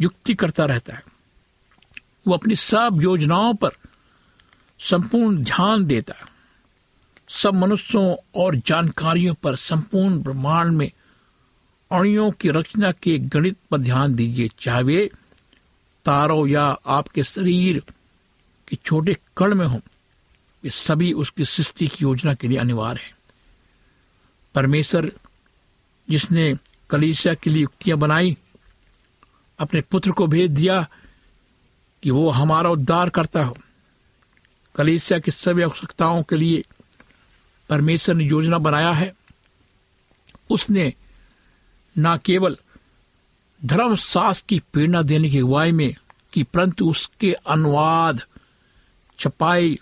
युक्ति 0.00 0.34
करता 0.34 0.64
रहता 0.64 0.94
है, 0.94 1.02
वो 2.26 2.34
अपनी 2.34 2.56
सब 2.56 2.98
योजनाओं 3.02 3.54
पर 3.54 3.70
संपूर्ण 4.78 5.44
ध्यान 5.44 5.84
देता 5.84 6.14
है। 6.14 6.24
सब 7.28 7.54
मनुष्यों 7.54 8.16
और 8.34 8.56
जानकारियों 8.56 9.34
पर 9.34 9.56
संपूर्ण 9.56 10.18
ब्रह्मांड 10.18 10.72
में 10.72 10.90
अणुओं 11.90 12.30
की 12.30 12.50
रचना 12.50 12.92
के 12.92 13.18
गणित 13.18 13.56
पर 13.70 13.78
ध्यान 13.78 14.14
दीजिए। 14.14 14.50
चाहे 14.60 14.82
वे 14.82 15.10
तारों 16.04 16.46
या 16.46 16.64
आपके 16.86 17.22
शरीर 17.22 17.82
के 18.68 18.76
छोटे 18.76 19.16
कण 19.36 19.54
में 19.54 19.66
हों, 19.66 19.80
ये 20.64 20.70
सभी 20.70 21.12
उसकी 21.12 21.44
सृष्टि 21.44 21.88
की 21.88 21.98
योजना 22.02 22.34
के 22.34 22.48
लिए 22.48 22.58
अनिवार्य 22.58 23.00
है। 23.00 23.14
परमेश्वर 24.54 25.12
जिसने 26.10 26.54
कलीसिया 26.92 27.34
के 27.34 27.50
लिए 27.50 27.62
युक्तियाँ 27.62 27.98
बनाई, 27.98 28.36
अपने 29.58 29.80
पुत्र 29.80 30.10
को 30.10 30.26
भेज 30.26 30.50
दिया 30.50 30.88
कि 32.02 32.10
वो 32.10 32.30
हमारा 32.30 32.70
उद्धार 32.70 33.10
करता 33.10 33.44
हो। 33.44 33.56
कलीसिया 34.76 35.18
की 35.18 35.30
सभी 35.30 35.62
आवश्यकताओं 35.62 36.22
के 36.22 36.36
लिए 36.36 36.64
परमेश्वर 37.68 38.14
ने 38.14 38.24
योजना 38.24 38.58
बनाया 38.58 38.92
है। 38.92 39.14
उसने 40.50 40.94
न 41.98 42.18
केवल 42.24 42.56
धर्म 43.64 43.96
सास 43.96 44.44
की 44.48 44.62
प्रेरणा 44.72 45.02
देने 45.02 45.30
की 45.30 45.38
अगुवाई 45.38 45.72
में 45.72 45.94
कि, 46.32 46.42
परंतु 46.42 46.90
उसके 46.90 47.32
अनुवाद, 47.32 48.20
छपाई, 49.18 49.78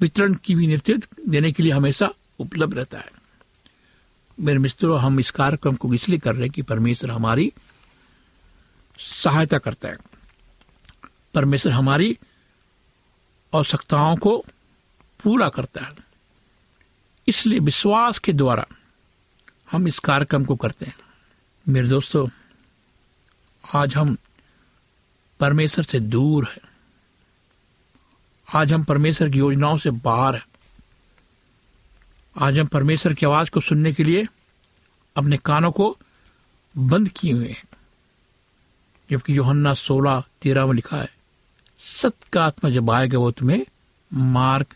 वितरण 0.00 0.34
की 0.34 0.54
भी 0.54 0.66
नेतृत्व 0.66 1.30
देने 1.30 1.52
के 1.52 1.62
लिए 1.62 1.72
हमेशा 1.72 2.10
उपलब्ध 2.38 2.74
रहता 2.74 2.98
है। 2.98 3.13
मेरे 4.40 4.58
मित्रों, 4.58 5.00
हम 5.00 5.20
इस 5.20 5.30
कार्यक्रम 5.30 5.74
को 5.74 5.94
इसलिए 5.94 6.18
कर 6.18 6.32
रहे 6.32 6.42
हैं 6.42 6.50
कि 6.50 6.62
परमेश्वर 6.62 7.10
हमारी 7.10 7.52
सहायता 8.98 9.58
करता 9.58 9.88
है। 9.88 9.96
परमेश्वर 11.34 11.72
हमारी 11.72 12.18
आवश्यकताओं 13.54 14.16
को 14.16 14.44
पूरा 15.22 15.48
करता 15.48 15.84
है। 15.84 15.92
इसलिए 17.28 17.58
विश्वास 17.58 18.18
के 18.18 18.32
द्वारा 18.32 18.66
हम 19.72 19.88
इस 19.88 19.98
कार्यक्रम 19.98 20.44
को 20.44 20.56
करते 20.56 20.84
हैं। 20.84 20.98
मेरे 21.68 21.88
दोस्तों, 21.88 22.28
आज 23.74 23.96
हम 23.96 24.16
परमेश्वर 25.40 25.84
से 25.84 26.00
दूर 26.00 26.48
हैं। 26.52 26.68
आज 28.54 28.72
हम 28.72 28.84
परमेश्वर 28.84 29.30
की 29.30 29.38
योजनाओं 29.38 29.78
से 29.78 29.90
बाहर 29.90 30.34
हैं। 30.34 30.46
आज 32.38 32.58
हम 32.58 32.66
परमेश्वर 32.66 33.14
की 33.14 33.26
आवाज़ 33.26 33.50
को 33.50 33.60
सुनने 33.60 33.92
के 33.92 34.04
लिए 34.04 34.26
अपने 35.16 35.36
कानों 35.36 35.72
को 35.72 35.98
बंद 36.78 37.08
किए 37.08 37.32
हुए 37.32 37.48
हैं। 37.48 37.64
जबकि 39.10 39.36
योहन्ना 39.36 39.74
सोलह 39.74 40.22
तेरह 40.42 40.66
में 40.66 40.74
लिखा 40.74 40.96
है 40.96 41.16
सत्य 41.78 42.26
का 42.32 42.44
आत्मा 42.44 42.70
जब 42.70 42.90
आएगा, 42.90 43.18
वो 43.18 43.30
तुम्हें 43.30 43.66
मार्ग 44.12 44.66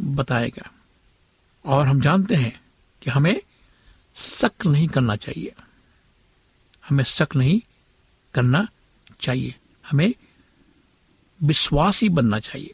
बताएगा। 0.00 0.70
और 1.64 1.88
हम 1.88 2.00
जानते 2.00 2.34
हैं 2.34 2.60
कि 3.02 3.10
हमें 3.10 3.42
शक 4.14 4.66
नहीं 4.66 4.88
करना 4.88 5.16
चाहिए। 5.16 5.54
हमें 6.88 7.04
शक 7.04 7.28
नहीं 7.36 7.60
करना 8.34 8.68
चाहिए। 9.20 9.54
हमें 9.90 10.14
विश्वासी 11.42 12.08
बनना 12.08 12.40
चाहिए। 12.40 12.72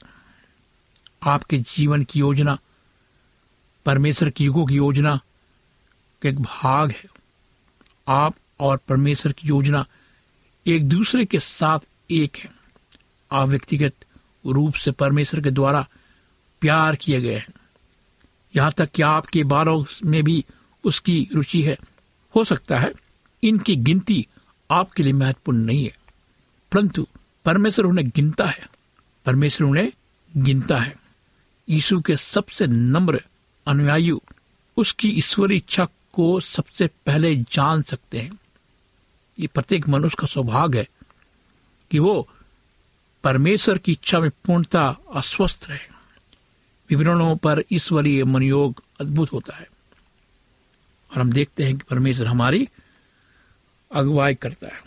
आपके 1.22 1.58
जीवन 1.58 2.02
की 2.02 2.20
योजना 2.20 2.58
परमेश्वर 3.86 4.30
की 4.30 4.44
युगों 4.44 4.66
की 4.66 4.74
योजना 4.74 5.16
का 6.22 6.28
एक 6.28 6.40
भाग 6.40 6.90
है। 6.90 7.04
आप 8.08 8.34
और 8.60 8.76
परमेश्वर 8.88 9.32
की 9.32 9.48
योजना 9.48 9.84
एक 10.66 10.88
दूसरे 10.88 11.24
के 11.24 11.40
साथ 11.40 11.78
एक 12.10 12.36
है। 12.36 12.50
आप 13.30 13.48
व्यक्तिगत 13.48 14.04
रूप 14.44 14.74
से 14.74 14.90
परमेश्वर 14.90 15.40
के 15.40 15.50
द्वारा 15.50 15.86
प्यार 16.62 16.96
किए 16.96 17.20
गए 17.20 17.34
हैं। 17.34 17.54
यहाँ 18.54 18.72
तक 18.72 18.90
कि 18.90 19.02
आपके 19.02 19.44
बालों 19.44 19.84
में 20.04 20.22
भी 20.24 20.44
उसकी 20.84 21.28
रुचि 21.34 21.62
है। 21.62 21.76
हो 22.34 22.44
सकता 22.44 22.78
है 22.78 22.92
इनकी 23.42 23.76
गिनती 23.76 24.26
आपके 24.70 25.02
लिए 25.02 25.12
महत्वपूर्ण 25.12 25.58
नहीं 25.58 25.84
है, 25.84 25.96
परंतु 26.72 27.06
परमेश्वर 27.44 27.86
उन्हें 27.86 28.08
गिनता 28.08 28.46
है। 28.46 28.68
परमेश्वर 29.26 29.66
उन्हें 29.66 29.92
गिनता 30.36 30.78
है। 30.78 30.96
यीशु 31.68 32.00
के 32.00 32.16
सबसे 32.16 32.66
नम्र 32.66 33.20
अनुयायी 33.66 34.12
उसकी 34.76 35.08
ईश्वरी 35.08 35.56
इच्छा 35.56 35.88
को 36.12 36.40
सबसे 36.40 36.86
पहले 36.86 37.36
जान 37.36 37.82
सकते 37.82 38.20
हैं। 38.20 38.38
ये 39.40 39.46
प्रत्येक 39.46 39.88
मनुष्य 39.88 40.16
का 40.18 40.26
सौभाग्य 40.26 40.78
है 40.78 40.88
कि 41.90 41.98
वो 41.98 42.28
परमेश्वर 43.24 43.78
की 43.78 43.92
इच्छा 43.92 44.20
में 44.20 44.30
पूर्णता 44.30 44.96
अस्वस्थ 45.14 45.66
रहे। 45.68 45.78
विवरणों 46.90 47.36
पर 47.36 47.64
ईश्वरीय 47.72 48.24
मनयोग 48.24 48.82
अद्भुत 49.00 49.32
होता 49.32 49.56
है। 49.56 49.68
और 51.14 51.20
हम 51.20 51.32
देखते 51.32 51.64
हैं 51.64 51.76
कि 51.76 51.84
परमेश्वर 51.90 52.26
हमारी 52.26 52.68
अगुवाई 53.94 54.34
करता 54.34 54.66
है। 54.66 54.82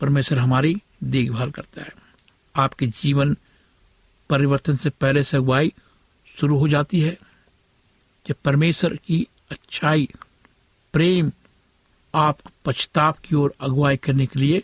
परमेश्वर 0.00 0.38
हमारी 0.38 0.76
देखभाल 1.04 1.50
करता 1.50 1.82
है। 1.82 1.92
आपके 2.56 2.86
जीवन 2.86 3.36
परिवर्तन 4.30 4.76
से 4.76 4.90
पहले 4.90 5.24
से 5.24 5.36
अगुवाई 5.36 5.72
शुरू 6.36 6.58
हो 6.58 6.68
जाती 6.68 7.00
है। 7.00 7.18
जब 8.28 8.34
परमेश्वर 8.34 8.96
की 8.96 9.26
अच्छाई, 9.50 10.08
प्रेम 10.92 11.32
आप 12.14 12.38
पछताप 12.64 13.18
की 13.18 13.36
ओर 13.36 13.54
अगुवाई 13.60 13.96
करने 13.96 14.26
के 14.26 14.38
लिए 14.38 14.62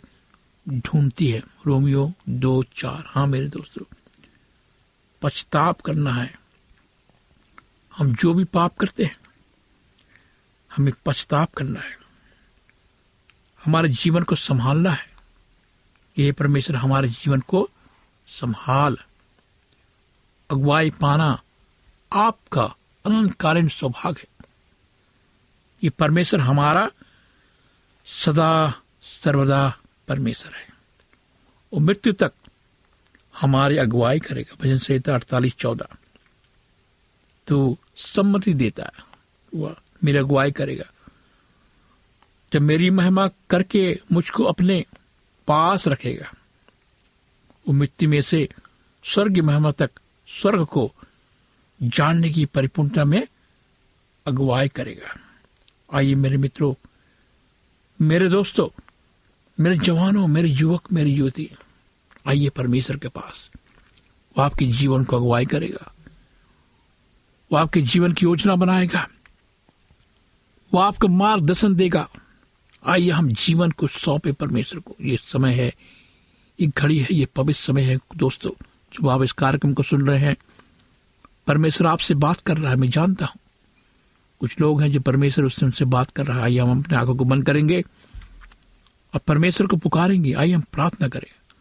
ढूंढती 0.69 1.31
है। 1.31 1.43
रोमियो 1.67 2.13
दो 2.29 2.63
चार। 2.63 3.03
हाँ 3.07 3.27
मेरे 3.27 3.47
दोस्तों 3.47 3.95
पछताप 5.21 5.81
करना 5.81 6.11
है। 6.11 6.39
हम 7.97 8.15
जो 8.15 8.33
भी 8.33 8.43
पाप 8.43 8.77
करते 8.77 9.03
हैं, 9.03 9.17
हमें 10.77 10.93
पछताप 11.05 11.53
करना 11.53 11.79
है। 11.79 11.97
हमारे 13.65 13.89
जीवन 13.89 14.23
को 14.23 14.35
संभालना 14.35 14.91
है। 14.91 15.07
ये 16.17 16.31
परमेश्वर 16.31 16.75
हमारे 16.75 17.09
जीवन 17.09 17.39
को 17.39 17.69
संभाल, 18.27 18.97
अगुवाई 20.49 20.89
पाना 20.89 21.41
आपका 22.13 22.75
अनंतकालीन 23.05 23.67
सौभाग्य 23.67 24.21
है। 24.21 24.45
ये 25.83 25.89
परमेश्वर 25.89 26.39
हमारा 26.39 26.91
सदा 28.05 28.81
सर्वदा 29.01 29.77
परमेश्वर 30.07 30.53
है। 30.55 30.67
वो 31.73 31.79
मृत्यु 31.79 32.13
तक 32.13 32.31
हमारी 33.41 33.77
अगुवाई 33.77 34.19
करेगा। 34.19 34.55
भजन 34.61 34.77
संहिता 34.77 35.13
अड़तालीस 35.13 35.53
चौदह। 35.53 35.87
तो 37.47 37.77
सम्मति 37.95 38.53
देता 38.53 38.83
है, 38.83 39.03
वह 39.55 39.75
मेरी 40.03 40.17
अगुवाई 40.17 40.51
करेगा। 40.51 40.85
जब 42.53 42.61
मेरी 42.61 42.89
महिमा 42.89 43.29
करके 43.49 43.99
मुझको 44.11 44.43
अपने 44.43 44.85
पास 45.47 45.87
रखेगा, 45.87 46.33
वो 47.67 47.73
मिट्टी 47.73 48.07
में 48.07 48.21
से 48.21 48.49
स्वर्ग 49.03 49.39
महिमा 49.39 49.71
तक 49.71 49.91
स्वर्ग 50.27 50.65
को 50.65 50.93
जानने 51.83 52.29
की 52.29 52.45
परिपूर्णता 52.45 53.05
में 53.05 53.27
अगुवाई 54.27 54.67
करेगा। 54.67 55.19
आइए 55.93 56.15
मेरे 56.15 56.37
मित्रों, 56.37 56.73
मेरे 58.01 58.29
दोस्तों, 58.29 58.81
मेरे 59.59 59.77
जवानों, 59.77 60.27
मेरे 60.27 60.49
युवक, 60.49 60.93
मेरी 60.93 61.11
युवती, 61.11 61.51
आइए 62.27 62.49
परमेश्वर 62.49 62.97
के 62.97 63.07
पास। 63.07 63.49
वो 64.37 64.41
आपके 64.41 64.65
जीवन 64.65 65.03
को 65.03 65.15
अगुवाई 65.15 65.45
करेगा। 65.45 65.93
वो 67.51 67.57
आपके 67.57 67.81
जीवन 67.81 68.11
की 68.11 68.25
योजना 68.25 68.55
बनाएगा। 68.55 69.09
वो 70.73 70.79
आपको 70.79 71.07
मार्गदर्शन 71.07 71.75
देगा। 71.75 72.09
आइए 72.85 73.09
हम 73.09 73.31
जीवन 73.31 73.71
को 73.71 73.87
सौंपे 73.87 74.31
परमेश्वर 74.31 74.79
को। 74.79 74.95
ये 75.01 75.17
समय 75.17 75.53
है, 75.53 75.75
ये 76.61 76.67
घड़ी 76.67 76.99
है, 76.99 77.07
ये 77.11 77.25
पवित्र 77.25 77.59
समय 77.59 77.81
है। 77.81 77.97
दोस्तों, 78.15 78.51
जब 78.93 79.09
आप 79.09 79.23
इस 79.23 79.31
कार्यक्रम 79.31 79.73
को 79.73 79.83
सुन 79.83 80.07
रहे 80.07 80.19
हैं 80.19 80.35
परमेश्वर 81.47 81.87
आपसे 81.87 82.13
बात 82.13 82.39
कर 82.39 82.57
रहा 82.57 82.71
है, 82.71 82.77
मैं 82.77 82.89
जानता 82.89 83.25
हूँ। 83.25 83.39
कुछ 84.39 84.61
लोग 84.61 84.81
हैं 84.81 84.91
जो 84.91 84.99
परमेश्वर 84.99 85.45
उससे 85.45 85.65
उनसे 85.65 85.85
बात 85.85 86.11
कर 86.11 86.25
रहा 86.25 86.37
है, 86.37 86.43
आइए 86.43 86.59
हम 86.59 86.83
अपने 86.83 86.97
आँखों 86.97 87.15
को 87.15 87.25
बंद 87.25 87.45
करेंगे। 87.45 87.83
और 89.13 89.19
परमेश्वर 89.27 89.67
को 89.67 89.77
पुकारेंगे, 89.77 90.33
आइए 90.33 90.53
हम 90.53 90.61
प्रार्थना 90.61 91.07
करें। 91.07 91.51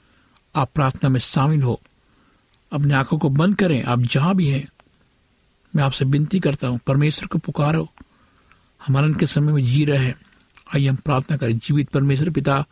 आप 0.55 0.71
प्रार्थना 0.75 1.09
में 1.09 1.21
शामिल 1.21 1.63
हो, 1.63 1.81
अपने 2.73 2.95
आँखों 2.95 3.19
को 3.19 3.29
बंद 3.29 3.57
करें। 3.57 3.83
आप 3.83 4.01
जहाँ 4.01 4.35
भी 4.35 4.49
हैं, 4.49 4.69
मैं 5.77 5.85
आपसे 5.85 6.05
विनती 6.05 6.41
करता 6.41 6.69
हूँ, 6.69 6.81
परमेश्वर 6.87 7.27
को 7.27 7.39
पुकारो। 7.39 7.89
हमारे 8.87 9.15
के 9.15 9.27
समय 9.27 9.53
में 9.53 9.65
जी 9.65 9.85
रहे 9.85 10.07
हैं। 10.07 10.15
आइए 10.75 10.89
हम 10.89 10.97
प्रार्थना 10.97 11.37
करें, 11.37 11.59
जीवित 11.59 11.89
परमेश्वर 11.89 12.31
पिता, 12.31 12.65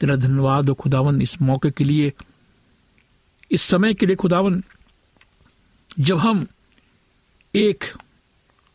तेरा 0.00 0.16
धन्यवाद 0.16 0.68
हो 0.68 0.74
खुदावन 0.74 1.22
इस 1.22 1.42
मौके 1.42 1.70
के 1.70 1.84
लिए, 1.84 2.12
इस 3.50 3.62
समय 3.62 3.94
के 3.94 4.06
लिए 4.06 4.16
खुदावन 4.16 4.64
जब 6.00 6.18
हम 6.18 6.46
एक 7.54 7.84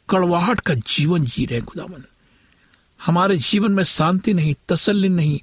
कड़वाहट 0.10 0.60
का 0.60 0.74
जीवन 0.74 1.26
जी 1.26 1.46
रहे 1.46 1.62
खुदावन। 1.62 2.04
हमारे 3.06 3.38
जीवन 3.38 3.72
में 3.72 3.84
शांति 3.84 4.34
नहीं, 4.34 4.56
तसल्ली 4.70 5.10
नहीं। 5.10 5.40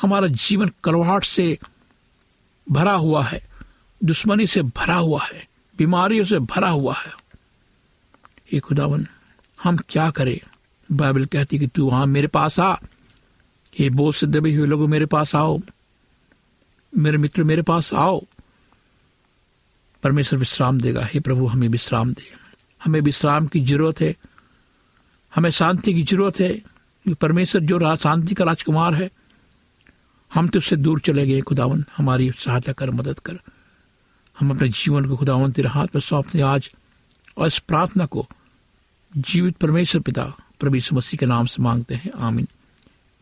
हमारा 0.00 0.26
जीवन 0.26 0.70
कड़वाहट 0.84 1.24
से 1.24 1.58
भरा 2.70 2.92
हुआ 2.92 3.24
है, 3.24 3.48
दुश्मनी 4.04 4.46
से 4.46 4.62
भरा 4.62 4.96
हुआ 4.96 5.24
है, 5.24 5.48
बीमारियों 5.78 6.24
से 6.24 6.38
भरा 6.38 6.70
हुआ 6.70 6.94
है। 6.94 7.12
ये 8.52 8.60
खुदावन, 8.60 9.06
हम 9.62 9.78
क्या 9.88 10.10
करें? 10.10 10.40
बाइबल 10.92 11.24
कहती 11.24 11.58
कि 11.58 11.66
तू 11.66 11.90
वहाँ 11.90 12.06
मेरे 12.06 12.26
पास 12.26 12.60
आ। 12.60 12.76
ये 13.80 13.90
बोझ 13.90 14.16
से 14.16 14.26
दबे 14.26 14.54
हुए 14.54 14.66
लोगों 14.66 14.88
मेरे 14.88 15.06
पास 15.06 15.34
आओ। 15.34 15.60
मेरे 16.98 17.18
मित्र 17.18 17.44
मेरे 17.44 17.62
पास 17.62 17.94
आओ। 17.94 18.24
परमेश्वर 20.02 20.38
विश्राम 20.38 20.80
देगा। 20.80 21.04
हे 21.04 21.20
प्रभु, 21.20 21.46
हमें 21.46 21.68
विश्राम 21.68 22.12
दे। 22.12 22.22
हमें 22.84 23.00
विश्राम 23.00 23.46
की 23.46 23.60
ज़रूरत 23.60 24.00
है। 24.00 24.16
हमें 25.34 25.50
शांति 25.50 25.94
की 25.94 26.02
ज़रूरत 26.02 26.40
है। 26.40 26.62
परमेश्वर 27.14 27.62
जो 27.62 27.78
राज, 27.78 27.98
शांति 27.98 28.34
का 28.34 28.44
राजकुमार 28.44 28.94
है, 28.94 29.10
हम 30.34 30.48
तो 30.48 30.58
उससे 30.58 30.76
दूर 30.76 31.00
चले 31.00 31.26
गए। 31.26 31.40
खुदावन, 31.40 31.84
हमारी 31.96 32.30
सहायता 32.30 32.72
कर, 32.72 32.90
मदद 32.90 33.18
कर। 33.18 33.38
हम 34.40 34.50
अपने 34.50 34.68
जीवन 34.68 35.04
को 35.04 35.16
खुदावन, 35.16 35.52
तेरे 35.52 35.68
हाथ 35.68 35.86
में 35.86 36.00
सौंपते 36.00 36.40
आज। 36.40 36.72
और 37.38 37.46
इस 37.46 37.58
प्रार्थना 37.58 38.06
को 38.06 38.28
जीवित 39.16 39.56
परमेश्वर 39.56 40.02
पिता, 40.02 40.24
प्रभु 40.60 40.76
मसीह 40.92 41.18
के 41.18 41.26
नाम 41.26 41.46
से 41.46 41.62
मांगते 41.62 41.94
हैं। 41.94 42.12
आमीन। 42.12 42.48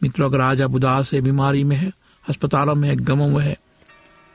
मित्रों, 0.02 0.28
अगर 0.28 0.40
आज 0.40 0.62
आप 0.62 0.74
उदास 0.74 1.12
है, 1.12 1.20
बीमारी 1.20 1.64
में 1.64 1.76
है, 1.76 1.92
अस्पतालों 2.28 2.74
में 2.74 2.88
है, 2.88 2.96
गमों 2.96 3.28
में 3.28 3.44
है, 3.44 3.60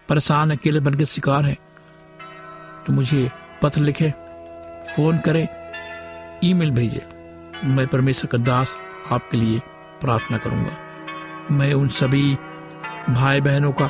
परेशान 0.10 0.52
अकेले 0.52 0.80
बन 0.80 0.94
के 0.94 1.06
शिकार 1.06 1.46
है 1.46 1.73
तो 2.88 2.94
मुझे 2.94 3.32
पत्र 3.62 3.82
लिखे, 3.82 4.14
फ़ोन 4.96 5.18
करें, 5.18 5.48
ईमेल 6.44 6.72
भेजे। 6.72 7.08
मैं 7.66 7.88
परमेश्वर 7.88 8.38
का 8.38 8.38
दास 8.38 8.78
आपके 9.12 9.38
लिए 9.38 9.62
प्रार्थना 10.02 10.38
करूँगा। 10.38 10.72
मैं 11.52 11.74
उन 11.74 11.88
सभी 11.88 12.38
भाई 13.10 13.42
बहनों 13.42 13.72
का, 13.72 13.90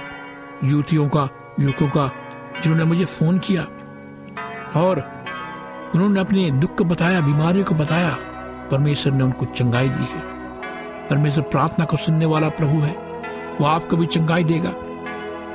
युवतियों 0.64 1.10
का, 1.10 1.30
युवकों 1.60 1.88
का, 1.88 2.12
जिन्होंने 2.64 2.86
मुझे 2.86 3.06
फ़ोन 3.06 3.40
किया 3.40 3.62
और 4.80 5.24
उन्होंने 5.96 6.20
अपने 6.20 6.52
दुख 6.52 6.78
को 6.78 6.84
बताया, 6.84 7.22
बीमारियों 7.22 7.66
को 7.66 7.76
बताया, 7.76 8.18
परमेश्वर 8.72 9.14
ने 9.14 9.24
उनको 9.24 9.46
चंगाई 9.46 9.90
दी 9.90 10.04
है। 10.04 10.22
परमेश्वर 11.08 11.44
प्रार्थना 11.44 11.86
को 11.86 11.98
सुनने 11.98 12.26
वाला 12.26 12.50
प्रभु 12.50 12.80
है। 12.80 12.94
वो 13.62 13.66
आपको 13.66 13.98
भी 13.98 14.06
चंगाई 14.06 14.44
देगा। 14.44 14.70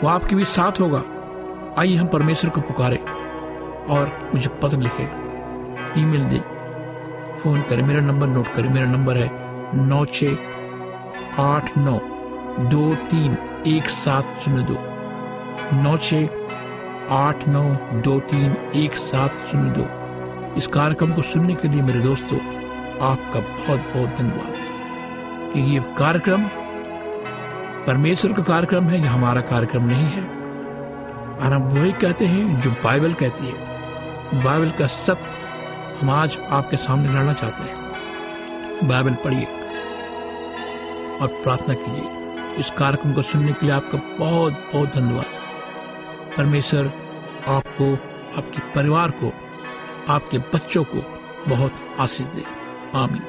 वो 0.02 0.08
आपके 0.08 0.36
भी 0.36 0.44
साथ 0.44 0.80
होगा। 0.80 1.02
आइए 1.78 1.96
हम 1.96 2.06
परमेश्वर 2.06 2.50
को 2.50 2.60
पुकारे। 2.60 3.27
और 3.90 4.30
मुझे 4.34 4.50
पत्र 4.62 4.78
लिखे। 4.78 5.28
ईमेल 6.00 6.24
दे। 6.24 6.38
फ़ोन 7.40 7.60
करें, 7.60 7.82
मेरा 7.82 8.00
नंबर 8.00 8.26
नोट 8.26 8.48
करें। 8.48 8.68
मेरा 8.68 8.86
नंबर 8.86 9.16
है 9.16 9.30
नौ 9.74 10.04
छ 10.04 10.24
आठ 11.38 11.78
नौ 11.78 12.00
दो 12.64 12.94
तीन 12.94 13.38
एक 13.66 13.88
सात 13.88 14.40
शून्य 14.44 14.62
दो। 14.62 14.76
नौ 15.76 15.96
छ 15.96 16.14
आठ 17.10 17.48
नौ 17.48 17.62
दो 18.00 18.20
तीन 18.20 18.56
एक 18.74 18.96
सात 18.96 19.30
शून्य 19.30 19.74
दो। 19.78 19.86
इस 20.54 20.66
कार्यक्रम 20.66 21.12
को 21.12 21.22
सुनने 21.22 21.54
के 21.54 21.68
लिए 21.68 21.82
मेरे 21.82 22.00
दोस्तों, 22.00 22.38
आपका 23.00 23.40
बहुत 23.40 23.80
बहुत 23.80 24.08
धन्यवाद। 24.18 24.54
कि 25.54 25.60
ये 25.60 25.80
कार्यक्रम 25.80 26.42
परमेश्वर 27.86 28.32
का 28.32 28.42
कार्यक्रम 28.42 28.84
है 28.84 29.04
या 29.04 29.10
हमारा 29.10 29.40
कार्यक्रम 29.40 29.84
नहीं 29.84 30.04
है। 30.04 30.22
और 31.36 31.52
हम 31.52 31.62
वही 31.62 31.92
कहते 31.92 32.26
हैं 32.26 32.60
जो 32.60 32.70
बाइबल 32.70 33.12
कहती 33.12 33.46
है। 33.46 33.67
बाइबल 34.34 34.70
का 34.70 34.86
सत्य 34.86 35.36
हम 35.98 36.10
आज 36.10 36.36
आपके 36.50 36.76
सामने 36.76 37.12
लाना 37.12 37.32
चाहते 37.32 37.62
हैं। 37.62 38.88
बाइबल 38.88 39.14
पढ़िए 39.14 39.44
और 41.16 41.28
प्रार्थना 41.44 41.74
कीजिए। 41.74 42.56
इस 42.58 42.70
कार्यक्रम 42.70 43.12
को 43.12 43.22
सुनने 43.22 43.52
के 43.52 43.66
लिए 43.66 43.74
आपका 43.74 43.98
बहुत 44.18 44.52
बहुत 44.72 44.94
धन्यवाद। 44.94 46.34
परमेश्वर 46.36 46.90
आपको 47.48 47.92
आपके 48.38 48.60
परिवार 48.74 49.10
को 49.22 49.32
आपके 50.08 50.38
बच्चों 50.52 50.82
को 50.84 51.04
बहुत 51.48 51.72
आशीष 51.98 52.26
दे। 52.26 52.42
आमीन। 52.94 53.22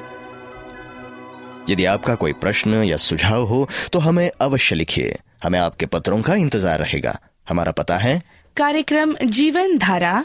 यदि 1.68 1.84
आपका 1.84 2.14
कोई 2.14 2.32
प्रश्न 2.32 2.82
या 2.84 2.96
सुझाव 2.98 3.44
हो 3.44 3.68
तो 3.92 3.98
हमें 3.98 4.30
अवश्य 4.40 4.76
लिखिए। 4.76 5.16
हमें 5.44 5.58
आपके 5.58 5.86
पत्रों 5.86 6.20
का 6.22 6.34
इंतज़ार 6.36 6.78
रहेगा। 6.78 7.16
हमारा 7.48 7.72
पता 7.72 7.96
है 7.98 8.20
कार्यक्रम 8.56 9.14
Jeevan 9.30 9.76
Dhara 9.78 10.24